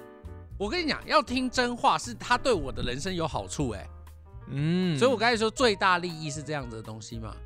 [0.56, 3.86] 我跟你讲，要听真话是他对我的人生有好处哎、
[4.48, 7.36] 嗯，所以我刚才说最大利益是这样子的东西嘛。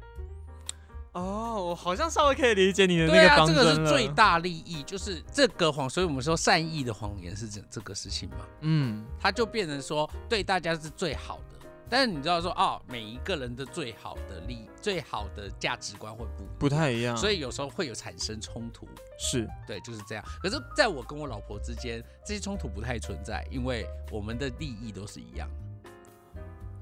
[1.12, 3.64] 哦，我好像稍微可以理解你的那个方针了。
[3.64, 11.58] 个是最大利益，就是这个谎，所以我们说善意的谎言是这这个事情嘛，嗯，它就变成说对大家是最好的。
[11.90, 17.14] 但是你知道说哦，每一个人的最好的利益、最好的价值观会不不太一样。
[17.14, 18.88] 所以有时候会有产生冲突。
[19.18, 20.24] 是对，就是这样。
[20.40, 25.56] 可是在我跟我老婆之间，这些冲突不太存在，因为我们的利益都是一样的。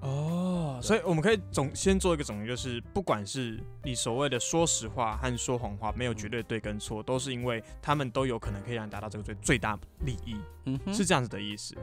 [0.01, 11.74] 哦，所以我们可以总先做一个总结，就是不管是你所谓的说实话和说谎话，没有绝对对跟错，都是因为他们都有可能可以让你达到这个最最大利益，嗯哼，是这样子的意思。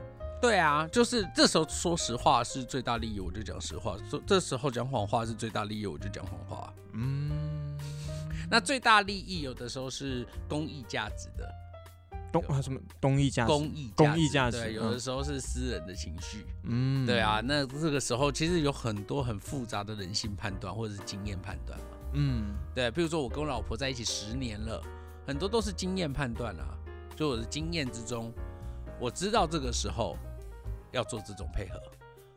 [0.41, 6.73] 对啊，就是这时候说实话是最大利益，我就讲实话；说这时候讲谎话是最大利益，我就讲谎话。
[6.93, 7.77] 嗯，
[8.49, 11.53] 那最大利益有的时候是公益价值的，
[12.31, 13.47] 东啊什么公益价值？
[13.47, 17.41] 公益公益价值对，有嗯的时候是私人的情绪，嗯，对啊。
[17.43, 21.85] 那这个时候其实有很多很复杂的人性判断或者是经验判断嘛。
[22.13, 24.81] 嗯，对，比如说我跟我老婆在一起十年了，
[25.25, 26.77] 很多都是经验判断啊。
[27.15, 28.31] 就我的经验之中，
[28.99, 30.15] 我知道这个时候
[30.91, 31.81] 要做这种配合。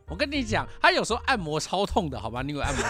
[0.07, 2.41] 我跟你讲，他有时候按摩超痛的，好吧？
[2.41, 2.83] 你以为按摩？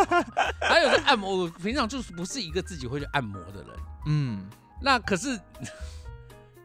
[0.60, 3.70] 他有时候按摩，我平常就是不是一个自己会去按摩的人。
[4.06, 4.48] 嗯，
[4.82, 5.38] 那可是，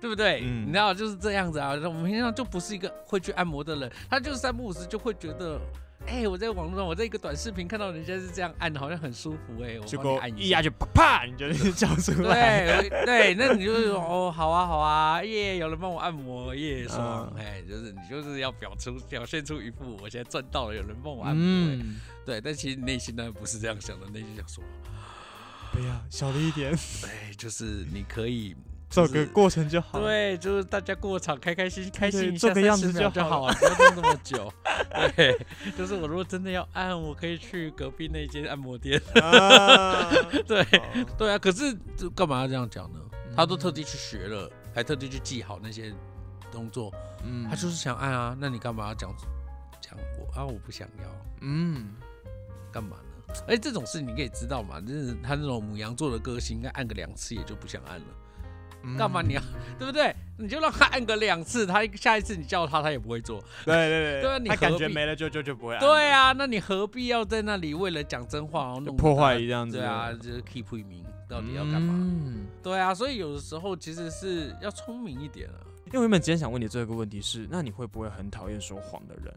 [0.02, 0.42] 对不对？
[0.44, 1.70] 嗯你知道就是这样子啊。
[1.84, 5.62] 我们平常就不是一个会去按摩的人，他就是三不五时就会觉得，
[6.08, 10.62] 哎、我在网络上，我在一个短视频看到人家是这样按，好像很舒服、哎，我结帮你按一下。
[10.62, 12.90] 就啪啪，你就叫出来。
[12.90, 24.64] 对对，那你就是说哦，好啊好啊，耶，有人帮我按摩，耶，爽，嗯哎、就是你就是要表出表现出一副我现在赚到了，有人帮我按摩、哎嗯，对，但其实内心呢不是这样想的，内心想说，
[25.72, 26.74] 不要小了一点，
[27.06, 28.56] 哎，就是你可以
[28.92, 34.54] 走个过程就好。，对，就是大家过场开开心心，开心一下，做个样子30秒就好不要弄那么久。
[35.16, 35.36] 对，
[35.78, 39.02] 就是我如果真的要按，我可以去隔壁那间按摩店。
[39.16, 40.12] 啊，
[40.46, 43.00] 对，哦对啊，可是这干嘛要这样讲呢？
[43.36, 45.94] 他都特嗯地去学了，还特地去记好那些
[46.52, 49.10] 动作，嗯他就是想按啊，那你干嘛要讲
[49.80, 50.46] 讲我啊？
[50.46, 51.06] 我不想要，
[51.40, 51.94] 嗯，
[52.74, 53.36] 干嘛呢？
[53.48, 58.06] 哎，这种事你可以知道嘛，就是他那种母羊座的个性，应该按个两次也就不想按了。
[58.84, 59.42] 嗯干嘛你要，
[59.78, 60.16] 对不对？
[60.38, 63.40] 你就让他按个两次，他下一次你叫他，他也不会做。
[63.64, 65.80] 对对对啊你他感觉没了就就就不会按。
[65.80, 69.78] 对，啊，那你何必要在那里为了讲真话，然后弄破坏一样子。
[69.78, 71.94] 对啊，就是 keep 一名，到底要干嘛？
[71.96, 75.62] 嗯对啊，所以有的时候其实是要聪明一点啊。
[75.86, 79.34] 因为我原本今天想问你这个问题是，那你会不会很讨厌说谎的人？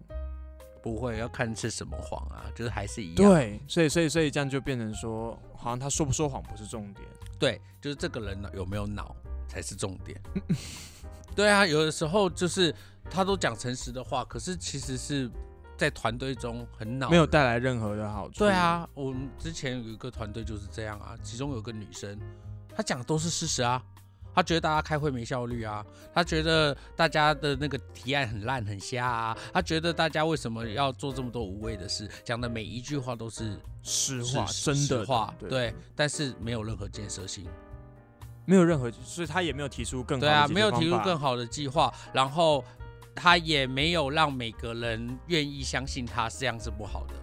[0.83, 3.17] 不会，要看是什么谎啊，就是还是一样。
[3.17, 7.07] 对，所以所以所以这样就变成说，好像他说不说谎不是重点。
[7.39, 9.17] 对，就是这个人呢有没有脑
[9.55, 10.21] 才是重点。
[11.37, 12.75] 对啊，有的时候就是
[13.09, 15.31] 他都讲诚实的话，可是其实是
[15.77, 18.41] 在团队中很恼，没有带来任何的好处。
[18.41, 22.19] 对，啊，我们之前有一个团队就是这样啊，其中有个女生，
[22.75, 23.83] 她讲的都是事实啊，
[24.35, 37.47] 她觉得大家开会没效率啊，她觉得大家的那个提案很烂很瞎啊，她觉得大家为什么要做这么多无谓的事，讲的每一句话都是实话，是真的话，对，但是没有任何建设性，
[38.47, 42.65] 没有任何，所以他也没有提出更好对啊，的解决没有提出更好的计划，然后
[43.15, 47.15] 他也没有让每个人愿意相信他这样是不好的。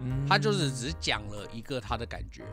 [0.00, 2.44] 嗯他就是只讲了一个他的感觉。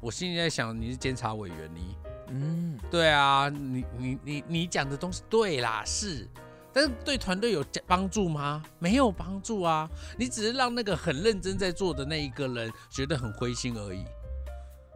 [0.00, 1.96] 我心里在想，你是监察委员，你
[2.28, 6.26] 嗯，对啊，你你你你讲的东西对啦，是，
[6.72, 8.62] 但是对团队有帮助吗？
[8.78, 9.86] 没有帮助啊，
[10.16, 14.04] 你只是让那个很认真在做的那一个人觉得很灰心而已。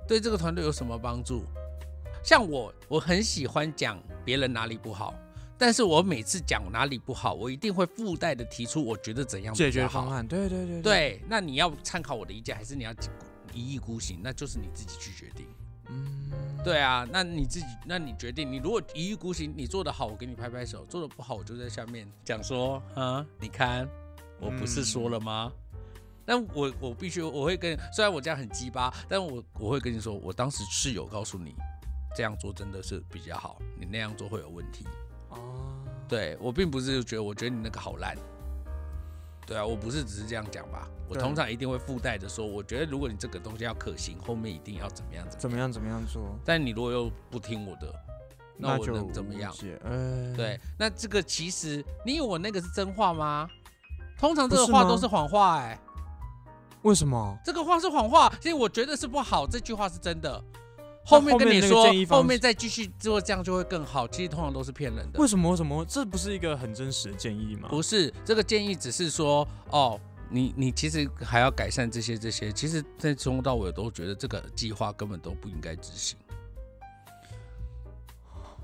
[0.09, 1.45] 对这个团队有什么帮助？
[2.25, 5.15] 像我，我很喜欢讲别人哪里不好，
[5.59, 12.95] 但是我每次讲哪里不好，我一定会附带的提出我觉得怎样解决好方案，对对对，对，那你要参考我的意见，还是你要
[13.53, 14.21] 一意孤行？
[14.23, 15.47] 那就是你自己去决定。
[15.91, 16.33] 嗯，
[16.65, 23.87] 对啊，那你自己，那你决定，你如果一意孤行，你做的好，我给你拍拍手；做的不好，我就在下面讲说，啊，你看，
[24.41, 25.53] 我不是说了吗？
[26.25, 31.55] 但我我必须我会跟，虽然我这样很鸡巴，但我我会跟你说，我当时是有告诉你，
[32.15, 34.87] 这样做真的是比较好，你那样做会有问题。
[35.31, 35.39] 哦，
[36.09, 38.17] 对我并不是觉得，我觉得你那个好烂。
[39.47, 40.89] 对啊，我不是只是这样讲吧？
[41.07, 45.41] 我通常一定会附带着说，我觉得如果你这个东西要可行，后面一定要怎么样怎么样。
[45.41, 46.39] 怎么样怎么样做？
[46.45, 47.95] 但你如果又不听我的，
[48.57, 49.53] 那我能怎么样
[50.35, 53.47] 对，那这个其实你以为我那个是真话吗？
[54.17, 55.79] 通常这个话都是谎话，哎，
[56.81, 57.37] 为什么？
[57.45, 60.43] 这个话是谎话，所以我觉得是不好，这句话是真的。
[61.05, 64.09] 后面跟你说后面再继续做，这样就会更好。
[64.09, 65.29] 其实通常都是骗人的为。
[65.29, 65.51] 什么？
[65.51, 65.85] 为什么？
[65.85, 67.69] 这不是一个很真实的建议吗？
[67.69, 70.01] 不是这个建议，只是说哦，
[70.31, 72.51] 你你其实还要改善这些这些。
[72.51, 76.17] 其实，在从头到尾都觉得这个计划根本都不应该执行，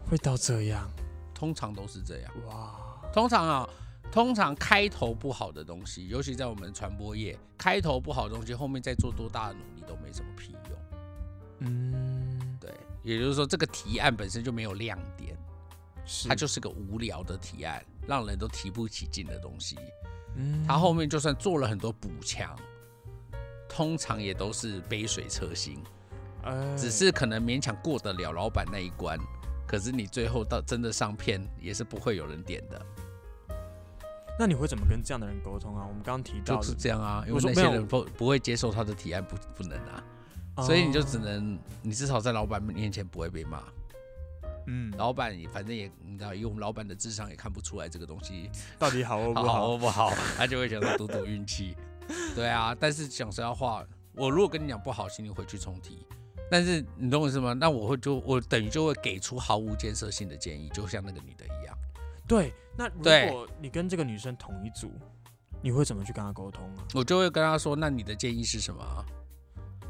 [0.09, 0.91] 会到这样？
[1.35, 2.33] 通常都是这样。
[2.47, 2.75] 哇，
[3.13, 3.69] 通常啊，
[4.13, 10.79] 通常开头不好的东西，尤其在我们传播业，开头不好的东西，后面再做多大的努力都没什么屁用。
[11.61, 12.20] 嗯，对，
[13.03, 15.37] 也就是说，这个提案本身就没有亮点，
[16.05, 19.77] 是它就是个无聊的提案，让人都提不起劲的东西。
[20.37, 22.57] 嗯它后面就算做了很多补强，
[23.69, 25.83] 通常也都是杯水车薪，
[26.45, 29.19] 哎只是可能勉强过得了老板那一关。
[29.67, 32.87] 可是你最后到真的上片，也是不会有人点的，
[34.39, 35.87] 那你会怎么跟这样的人沟通啊？
[35.87, 37.25] 我们刚刚提到就是，这样啊。
[37.27, 40.03] 因为那些人不不会接受他的提案，不不能啊。
[40.63, 43.63] 所以你就只哦能，你至少在老板面前不会被骂。
[44.67, 48.49] 嗯，老板也反正也，你知道，以我们老板的智商也看不出来这个东西
[48.79, 51.77] 到底好或不好好不好，他就会想说赌赌运气。
[52.37, 53.85] 对啊，但是讲实在话，
[54.15, 56.07] 我如果跟你讲不好，请你回去重提。
[56.51, 57.53] 但是你懂我意思吗？
[57.53, 61.77] 那我会就我等于就会给出毫无建设性的建议，就像那个女的一样。
[62.27, 64.93] 对，那如果你跟这个女生同一组，
[65.63, 66.85] 你会怎么去跟她沟通啊？
[66.95, 69.05] 我就会跟她说：“那你的建议是什么啊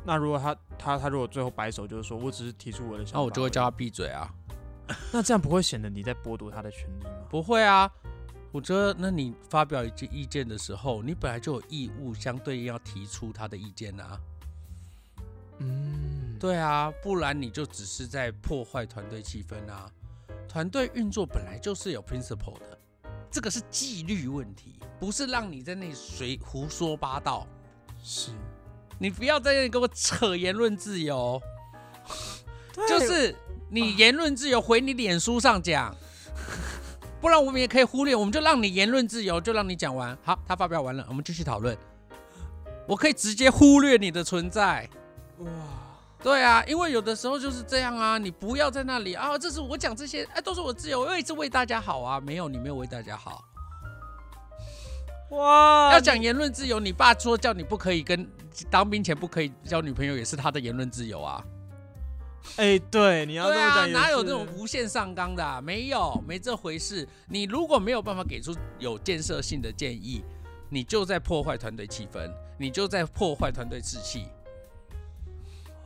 [0.05, 3.71] 那如果他他他如果最后摆手就是说我只是提出我的？”想法，那我就会叫他。
[3.71, 4.29] 闭嘴啊！
[5.13, 7.11] 那这样不会显得你在剥夺他的权利吗？
[7.29, 7.91] 不会啊，
[8.51, 14.21] 我觉得那你发表一些意见的时候，你本来就有义务相对应要提出他的意见啊。
[15.59, 19.91] 嗯，对啊，不然你就只是在破坏团队气氛啊。
[20.49, 22.79] 团队运作本来就是有 principle 的，
[23.31, 27.47] 这个是纪律问题，不是让你在那里随胡说八道。
[28.03, 28.33] 是，
[29.03, 31.41] 你不要在这里跟我扯言论自由，
[32.87, 33.35] 就是
[33.71, 35.97] 你言论自由回你脸书上讲，
[37.19, 40.17] 不然我们也可以忽略，我们就让你言论自由，就让你讲完。
[40.23, 41.75] 好，他发表完了，我们继续讨论。
[42.87, 44.87] 我可以直接忽略你的存在。
[45.39, 45.49] 哇，
[46.23, 52.21] 对啊，因为有的时候就是这样啊，你不要在那里啊，这是我讲这些，哎，都是我自由，我一直为大家好啊。
[52.21, 53.43] 没有，你没有为大家好。
[55.31, 58.29] 哇，要讲言论自由，你爸说叫你不可以跟
[58.69, 61.43] 当兵前不可以交女朋友，也是他的言论自由啊。
[62.57, 65.61] 哎，对，你要这对啊，哪有这种无限上纲的、啊？
[65.61, 67.07] 没有，没这回事。
[67.29, 70.25] 你如果没有办法给出有建设性的建议，
[70.69, 74.27] 你就在破坏团队气氛，你就在破坏团队士气。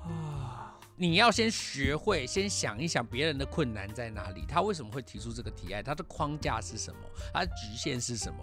[0.03, 0.73] 啊？
[0.97, 7.01] 你要先学会，先想一想别人的困难在哪里，他为什么会提出这个提案，他的框架是什么，
[7.33, 8.39] 他的局限是什么，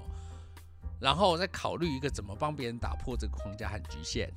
[1.01, 4.31] 然后再考虑一个怎么帮别人打破这个框架和局限。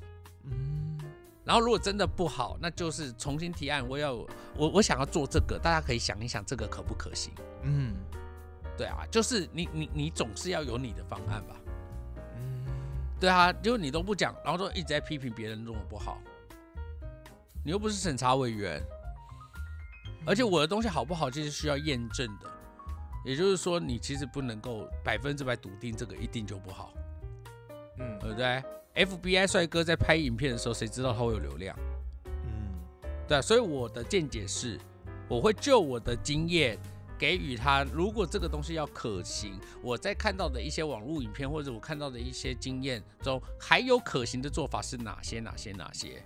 [0.44, 0.98] 嗯，
[1.44, 3.86] 然后如果真的不好，那就是重新提案。
[3.86, 4.14] 我要
[4.56, 7.32] 我我想要做这个，大家可以想一想这个可不可行？
[7.62, 7.94] 嗯
[8.76, 11.54] 对啊，就是你你你总是要有你的方案吧？
[12.34, 12.66] 嗯，
[13.20, 16.18] 对啊，就你都不讲，然后都一直在批评别人弄的不好，
[17.64, 18.82] 你又不是审查委员，
[20.26, 22.50] 而且我的东西好不好，这是需要验证的。
[23.24, 26.92] 也就是说，你其实不能够百分之百笃定这个一定就不好，
[27.98, 28.62] 嗯对不对
[28.94, 31.76] ？FBI 帅哥在拍影片的时候，谁知道他会有流量？
[32.26, 32.80] 嗯
[33.26, 34.78] 对啊，所以我的见解是，
[35.28, 36.78] 我会就我的经验
[37.18, 45.40] 给予他，如果这个东西要可行，我在看到的一些网络影片或者我看到的一些经验中，还有可行的做法是哪些？
[45.40, 45.72] 哪些？
[45.72, 46.22] 哪些？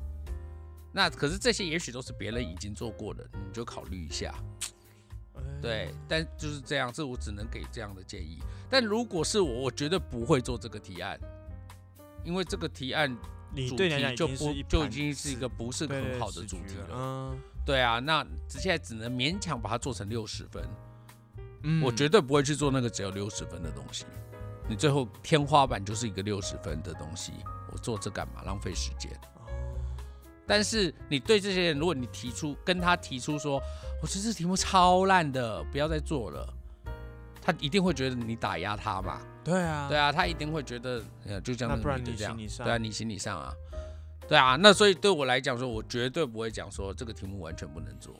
[0.92, 4.34] 那可是这些也许都是别人已经做过的，你就考虑一下。
[5.46, 8.38] 哎对，但就是这样，这我只能给这样的建议。
[8.70, 11.18] 但如果是我，我绝对不会做这个提案，
[12.24, 13.16] 因为这个提案
[13.68, 16.88] 主题就不就已经是一个不是很好的主题了。
[16.92, 20.66] 嗯对啊，那现在只能勉强把它做成六十分，
[21.64, 24.06] 嗯我绝对不会去做那个只有六十分的东西。
[24.66, 27.32] 你最后天花板就是一个六十分的东西，
[27.72, 28.42] 我做这干嘛？
[28.42, 29.10] 浪费时间。
[30.48, 33.60] 哦但是你对这些人，如果你提出跟他提出说，
[34.02, 36.48] 我觉得这题目超烂的，不要再做了，
[37.42, 39.20] 他一定会觉得你打压他嘛。
[39.44, 43.52] 对啊，对啊，他一定会觉得，呃，就这样，那不然你就这样行你上对啊，你行你上啊，
[44.26, 48.14] 对啊，那所以对我来讲说，我绝对不会讲说这个题目完全不能做。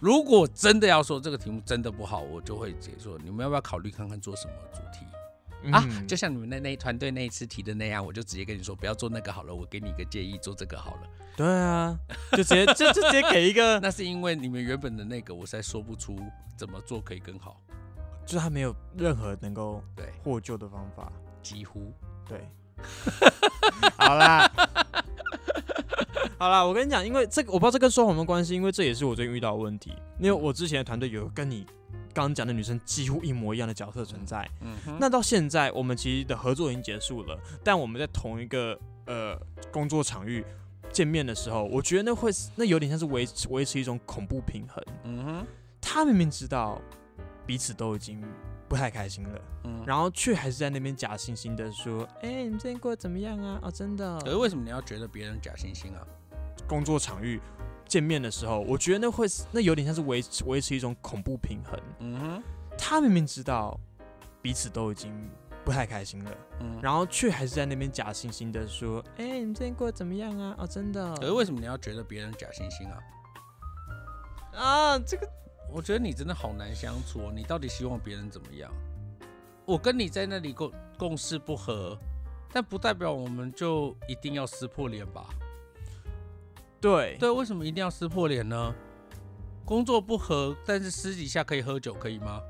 [0.00, 5.04] 如果真的要说这个题目真的不好，我就会解说，你们要不要考虑看看做什么主题、
[5.72, 5.82] 啊？
[5.88, 11.00] 嗯就像你们那那一团队那一次提的那样，我就直接跟你说，不要做那个好了，我给你一个建议，做这个好了。
[11.36, 11.98] 对啊，
[12.32, 16.16] 就直接就就直接给一个， 那是因为你们原本的那个，我实在说不出
[16.56, 17.60] 怎么做可以更好。
[18.24, 21.12] 就是他没有任何能够对，获救的方法。
[21.42, 21.92] 几乎
[22.26, 22.48] 对，
[23.98, 24.50] 好啦，
[26.38, 29.92] 好啦，我跟你讲，因为这个我不知道这跟说谎有没有关系，因为这也是我最近遇到的问题。
[30.18, 31.66] 因为我之前的团队有跟你
[32.14, 39.38] 刚刚讲的女生几乎一模一样的角色存在，嗯哼，那到现在我们其实的合作已经结束了，但我们在同一个呃
[39.70, 40.42] 工作场域
[40.94, 44.82] 见面的时候，我觉得那会那有点像是维持维持一种恐怖平衡。
[45.02, 45.46] 嗯哼，
[45.80, 46.80] 他明明知道
[47.44, 48.22] 彼此都已经
[48.68, 49.40] 不太开心了。
[49.64, 49.82] 嗯。
[49.84, 53.58] 然后却还是在那边假惺惺的说：“哎、你们最近过得怎么样啊？
[53.62, 54.20] 哦，真的。
[54.20, 56.06] 可是为什么你要觉得别人假惺惺啊？
[56.68, 57.40] 工作场域
[57.86, 61.78] 见面的时候，我觉得那会那有点像是维持维持一种恐怖平衡。
[61.98, 62.42] 嗯哼，
[62.78, 63.78] 他明明知道
[64.40, 65.12] 彼此都已经
[65.64, 66.78] 不太开心了，嗯。
[66.82, 70.54] 然后却还是在那边假惺惺的说：哎、你们最近过得怎么样啊？
[70.58, 71.14] 哦，真的。
[71.16, 72.98] 可是为什么你要觉得别人假惺惺啊？
[74.54, 75.28] 啊，这个
[75.72, 77.32] 我觉得你真的好难相处哦。
[77.34, 78.70] 你到底希望别人怎么样？
[79.64, 81.98] 我跟你在那里共共事不合，
[82.52, 85.26] 但不代表我们就一定要撕破脸吧？
[86.80, 88.74] 对对，为什么一定要撕破脸呢？
[89.64, 92.42] 工作不合，但是私底下可以喝酒，可以吗？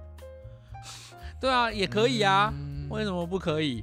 [1.41, 2.53] 对啊，也可以啊。
[2.53, 3.83] 嗯为什么不可以？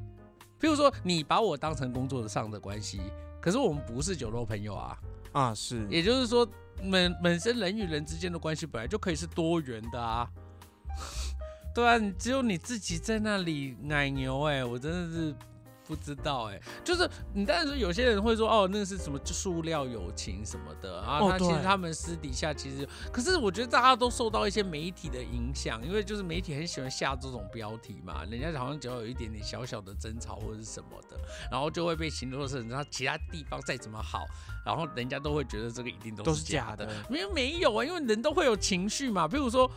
[0.59, 3.01] 譬如说，你把我当成工作上的关系，
[3.41, 4.97] 可是我们不是酒肉朋友啊。
[5.33, 6.47] 啊是也就是说，
[6.91, 10.29] 本本身人与人之间的关系本来就可以是多元的啊。
[11.75, 15.35] 对啊，你只有你自己在那里奶牛哎、我真的是
[15.91, 31.17] 不知道哎、就是你但是有些人会说哦，那是什么塑料友情什么的啊，哦他其实他们私底下其实，可是我觉得大家都受到一些媒体的影响，因为就是媒体很喜欢下这种标题嘛，人家好像只要有一点点小小的争吵或者是什么的，
[31.51, 34.25] 然后就会被形容成他其他地方再怎么好，
[34.65, 37.09] 然后人家都会觉得这个一定都都是假的是假的。
[37.09, 39.27] 没有没有啊，因为人都会有情绪嘛。
[39.27, 39.69] 比如说，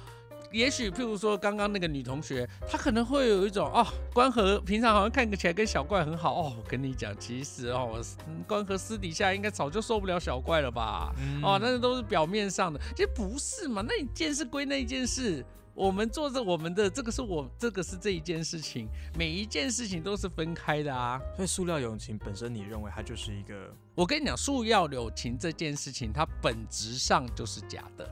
[0.55, 6.53] 也许譬如说刚刚那个女同学，她可能会有一种哦，关河平常好像看起来跟小怪很好哦。
[6.57, 11.13] 我跟你讲，其实哦，嗯关河私底下应该早就受不了小怪了吧？
[11.19, 13.83] 嗯哦，那都是表面上的，其实不是嘛。
[13.87, 15.45] 那一件事归那一件事。
[15.77, 18.89] 我们做着我们的，这个是我，这个是这一件事情，
[19.19, 21.21] 每一件事情都是分开的啊。
[21.35, 28.09] 所以塑料友情本身，你认为它就是一个我跟你讲，塑料友情这件事情，它本质上就是假的。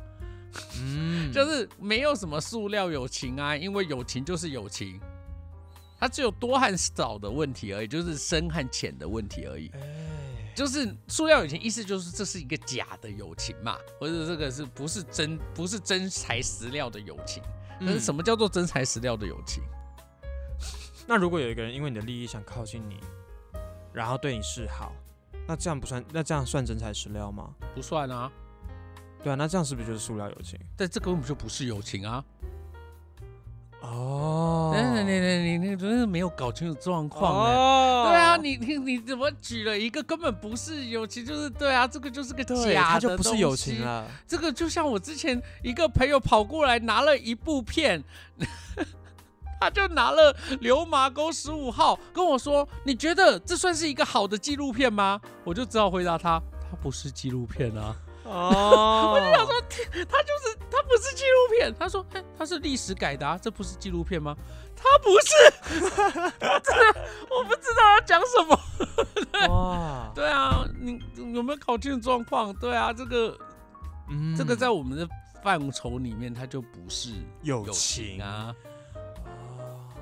[0.80, 5.00] 嗯 就是没有什么塑料友情啊，因为友情就是友情，
[5.98, 9.70] 它只有多和少的问题而已，就是深和浅的问题而已。
[9.74, 9.80] 哎
[10.54, 17.42] 就是塑料友情，意思就是这是一个假的友情嘛，或者这个是不是真不是真材实料的友情？
[17.80, 18.18] 那是什么？
[18.18, 19.62] 么叫做真材实料的友情？
[21.06, 23.00] 那如果有一个人因为你的利益想靠近你，
[23.94, 24.92] 然后对你示好，
[25.48, 26.04] 那这样不算？
[26.12, 27.54] 那这样算真材实料吗？
[27.74, 28.30] 不算啊，
[29.22, 30.58] 对啊，那这样是不是就是塑料友情？
[30.76, 32.24] 但这根本就不是友情啊！
[33.82, 37.56] 哦你你你你你真是没有搞清楚状况呢。
[37.56, 44.06] 哦对啊，你你你怎么举了一个根本不是友情，就是对啊，这个就是个对，假的它就不是友东西情了。
[44.26, 48.02] 这个就像我之前一个朋友跑过来拿了一部片，
[49.60, 57.94] 他就拿了《流麻沟十五号》跟我说：“你觉得这算是一个好的纪录片吗？”我就只好回答他：“它不是纪录片啊，
[58.24, 59.60] 哦，我就想说，
[60.08, 64.36] 他就是他不是纪录片。”他说：“哎，他是历史改的、啊，这不是纪录片吗？”
[64.76, 65.80] 他不是，
[66.40, 69.48] 真的我不知道要讲什么。
[69.48, 72.52] 哇， 对啊，你你有没有搞清楚状况？
[72.54, 73.38] 对啊，这个
[74.08, 75.08] 嗯这个在我们的
[75.42, 77.10] 范畴里面，它就不是
[77.42, 78.54] 友友情情啊。
[78.54, 78.56] 哦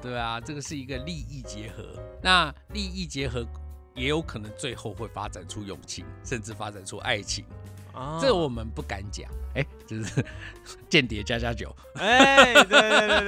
[0.02, 1.84] 对啊，这个是一个利益结合。
[2.22, 3.46] 那利益结合
[3.94, 7.44] 也有可能最后会发展出友情，甚至发展出爱情。
[7.92, 9.30] 啊这我们不敢讲。
[9.54, 10.24] 哎，就是
[10.88, 11.74] 间谍加加酒。
[11.94, 13.20] 哎，对对对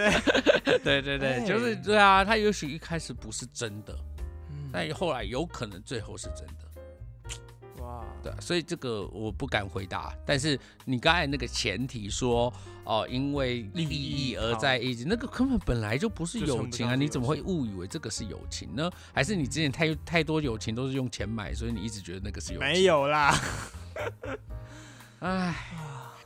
[0.62, 3.96] 对，对对 对，哎就是对啊，他也许一开始不是真的，
[4.50, 7.82] 嗯但后来有可能最后是真的。
[7.82, 10.14] 哇，对啊，所以这个我不敢回答。
[10.24, 12.52] 但是你刚才那个前提说，
[12.84, 16.94] 哦，因为利益而在一起，那个根本本来就不是友情啊！
[16.94, 18.88] 你怎么会友误以为这个是友情呢？
[19.12, 22.68] 还是你之前太太多友情都是用钱买，所以你一直觉得那个是友情？
[22.68, 23.36] 没，有啦，
[25.20, 25.55] 唉。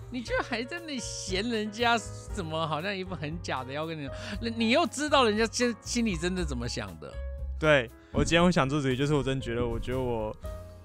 [0.08, 4.08] 你居然还在那嫌人家怎么好像一副很假的要跟你，
[4.40, 7.12] 那你又知道人家心心里真的怎么想的？
[7.58, 10.34] 对我今天会想做这个，就是我真的觉得，我觉得我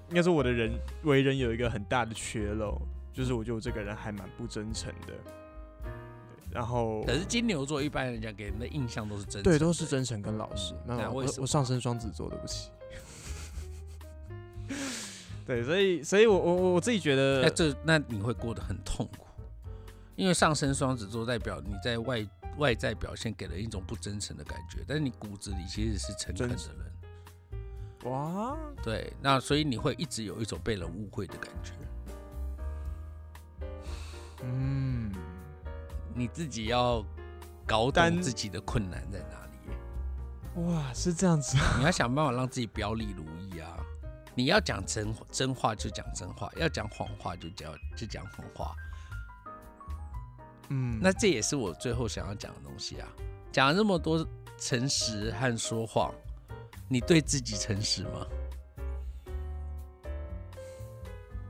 [0.08, 0.72] 应该说我的人
[1.04, 2.76] 为人有一个很大的缺漏，
[3.12, 5.14] 就是我觉得我这个人还蛮不真诚的。
[6.50, 10.98] 然后可是金牛座一般人家给人的印象都是真诚，对都是真诚跟老实嗯。
[10.98, 12.70] 那我我上升双子座，对不起。
[15.44, 19.26] 对，所以所以我我我我自己觉得那得，这那你会过得很痛苦，
[20.14, 22.26] 因为上升双子座代表你在外
[22.58, 26.92] 外在表现给人一种不真诚的感觉，但是你骨子里其实是诚恳的人。
[28.10, 31.72] 哇，对，那所以你会一直有一种被人误会的感觉，
[34.42, 35.12] 嗯，
[36.14, 37.04] 你自己要
[37.66, 43.76] 搞懂自己的困难在哪里，哇，是这样子啊，你要想办法让自己表里如一啊。
[44.34, 48.74] 你要讲真真话就讲真话，要讲谎话就讲就讲谎话。
[50.68, 53.08] 嗯，那这也是我最后想要讲的东西啊。
[53.50, 54.26] 讲了这么多
[54.58, 56.14] 诚实和说谎，
[56.88, 58.26] 你对自己诚实吗？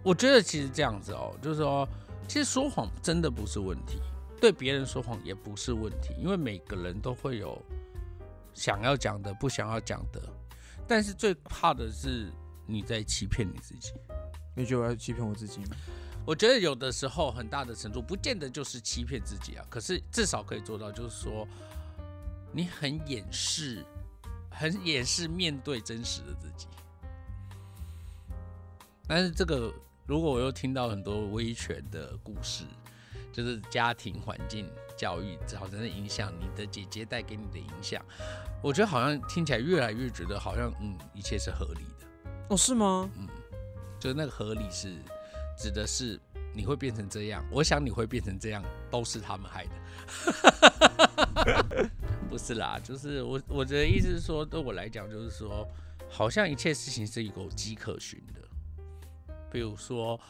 [0.03, 1.89] 我觉得其实这样子哦，就是说，
[2.27, 4.01] 其实说谎真的不是问题，
[4.41, 7.57] 对别人说谎也不是问题，因为每个人都会有
[8.53, 10.21] 想要讲的、不想要讲的。
[10.89, 12.33] 但是最怕的是
[12.67, 13.93] 你在欺骗你自己。
[14.55, 15.77] 你觉得我要欺骗我自己吗？
[16.25, 21.49] 我觉得有的时候很大的程度不见得就是欺骗自己啊，可是至少可以做到，就是说
[22.53, 23.85] 你很掩饰，
[24.51, 26.69] 很掩饰面对真实的自己。
[29.09, 29.75] 但是这个，
[30.07, 32.65] 如果我又听到很多威权的故事，
[33.33, 38.01] 就是家庭环境、教育造成的影响，你的姐姐带给你的影响，
[38.63, 41.92] 我觉得好像听起来越来越觉得好像嗯，一切是合理的。
[42.53, 43.11] 哦，是吗？
[43.17, 43.27] 嗯
[43.99, 44.95] 就是那个合理是
[45.57, 46.21] 指的是
[46.53, 49.71] 你会变成这样，我想你会变成这样，都是他们害的，
[52.29, 55.67] 不是啦，就是我我的意思是说，对我来讲就是说，
[56.11, 58.41] 好像一切事情是有迹可循的，
[59.51, 60.21] 比如说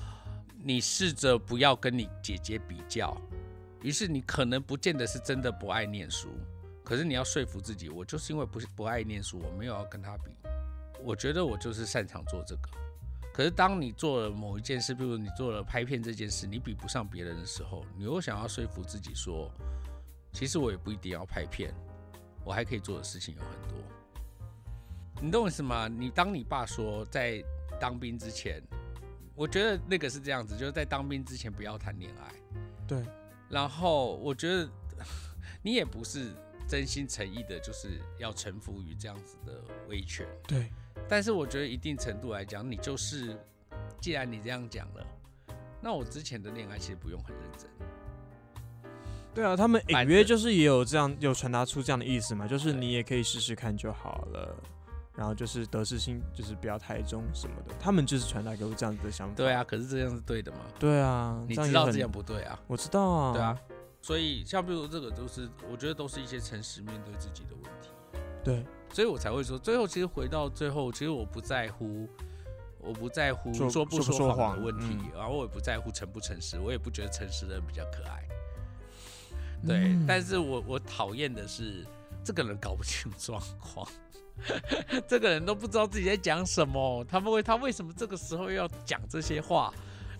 [0.62, 3.16] 你试着不要跟你姐姐比较，
[3.80, 6.28] 于是你可能不见得是真的不爱念书，
[6.84, 10.30] 可是你要说服自己，我就是因为不是不爱念书，我没有要跟她比，
[11.04, 12.68] 我觉得我就是擅长做这个。
[13.32, 19.50] 可是当你做了某一件事，比如你做了拍片这件事，你比不上别人的时候，你又想要说服自己说，
[20.32, 21.74] 其实我也不一定要拍片，
[22.44, 23.78] 我还可以做的事情有很多。
[25.22, 25.88] 你懂我意思吗？
[25.88, 27.42] 你当你爸说在
[27.80, 28.62] 当兵之前，
[29.34, 32.34] 我觉得那个是这样子，就是在当兵之前不要谈恋爱。
[32.86, 33.02] 对，
[33.48, 34.68] 然后我觉得
[35.62, 36.34] 你也不是
[36.68, 40.26] 真心诚意的，就是要臣服于这样子的威权。
[40.46, 40.70] 对，
[41.08, 43.36] 但是我觉得一定程度来讲，你就是，
[44.00, 45.06] 既然你这样讲了，
[45.80, 47.68] 那我之前的恋爱其实不用很认真。
[49.34, 54.56] 对啊，他们隐约就是也有这样有传达出这样的意思嘛，就是你也可以试试看就好了。
[55.14, 59.34] 然后就是得失心就是不要太重什么的，他们就是传达给我这样子的想法。
[59.34, 60.58] 对啊，可是这样是对的吗？
[60.78, 62.58] 对啊，你知道这样不对啊？
[62.66, 63.60] 我知道啊，对啊，
[64.00, 67.90] 所以像比如这个都是，我觉得都是一些诚实面对自己的问题。
[68.42, 72.06] 对，所以我才会说，最后其实回到最后，其实我不在乎，
[72.78, 78.22] 我不在乎说说不说谎谎的问题，嗯然后我也不在乎诚不诚实，我也不觉得诚实的人比较可爱。
[79.66, 81.86] 对，嗯但是我我讨厌的是
[82.22, 83.88] 这个人搞不清状况，
[85.08, 89.72] 这个人都不知道自己在讲什么，他们问他为什么这个时候要讲这些话？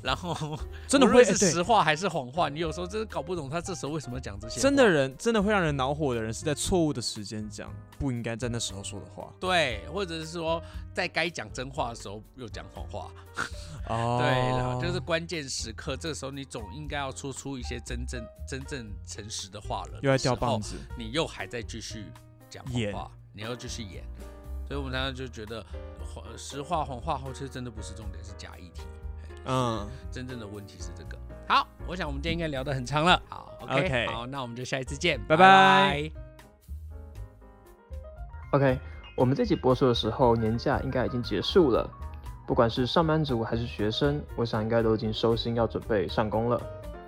[0.03, 4.61] 然后 真的会哎对实话还是谎话，你有时候真的搞不懂他这时候为什么讲这些。
[4.61, 9.33] 真的人真的会让人恼火的人是在错误的时间讲不应该在那时候说的话。
[9.39, 10.61] 对，或者是说
[10.93, 13.11] 在该讲真话的时候又讲谎话。
[13.89, 20.01] 哦， 对了，就是关键时刻，这时候你总应该要说出一些真正真正诚实的话了。
[20.03, 22.05] 又在掉棒子，你又还在继续
[22.51, 24.05] 讲谎话，你要继续演。
[24.67, 25.65] 所以我们常常就觉得，
[26.15, 28.83] 谎实话谎话后，其实真的不是重点，是假议题。
[29.47, 31.19] 嗯，真正的问题是这个。
[31.49, 33.21] 好，我想我们今天应该聊得很长了。
[33.29, 36.11] 好 OK，OK，好，那我们就下一次见，拜拜拜
[38.53, 38.79] OK，
[39.17, 41.89] 我们这集播出的时候，年假应该已经结束了。
[42.47, 46.61] 不管是上班族还是学生，我想应该都已经收心，要准备上工了。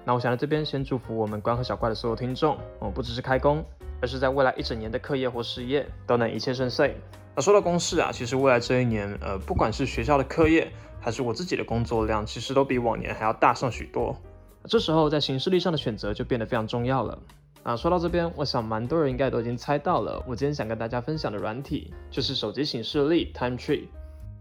[0.04, 3.64] 那我想在这边先祝福我们关和小怪的所有听众，哦，不只是开工，
[4.00, 6.96] 而是在未来一整年的课业或事业都能一切顺遂。
[7.34, 10.70] 那说到公事啊，其实未来这一年，呃，不管是学校的课业，
[11.04, 14.16] 还是我自己的工作量，其实都比往年还要大上许多。
[14.64, 17.18] 这时候在行事历上的选择就变得非常重要了。
[17.62, 23.82] 啊，说到这边，我想蛮多人应该都已经猜到了，我今天想跟大家分享的软体就是手机行事历 Time Tree。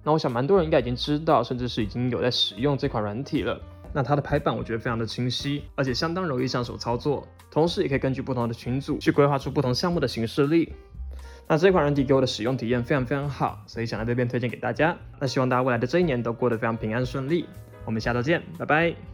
[0.05, 3.59] 那我想蛮多人应该已经知道，甚至是已经有在使用这款软体了。
[3.91, 10.71] 那它的排版我觉得非常的清晰，而且相当容易上手操作，同时也可以根据不同的群组去规划出不同项目的行事历。
[11.47, 14.97] 那这款软体给我的使用体验非常非常好，所以想在这边推荐给大家。
[15.19, 17.45] 那希望大家未来的这一年都过得非常平安顺利。
[17.85, 19.12] 我们下周见，拜拜。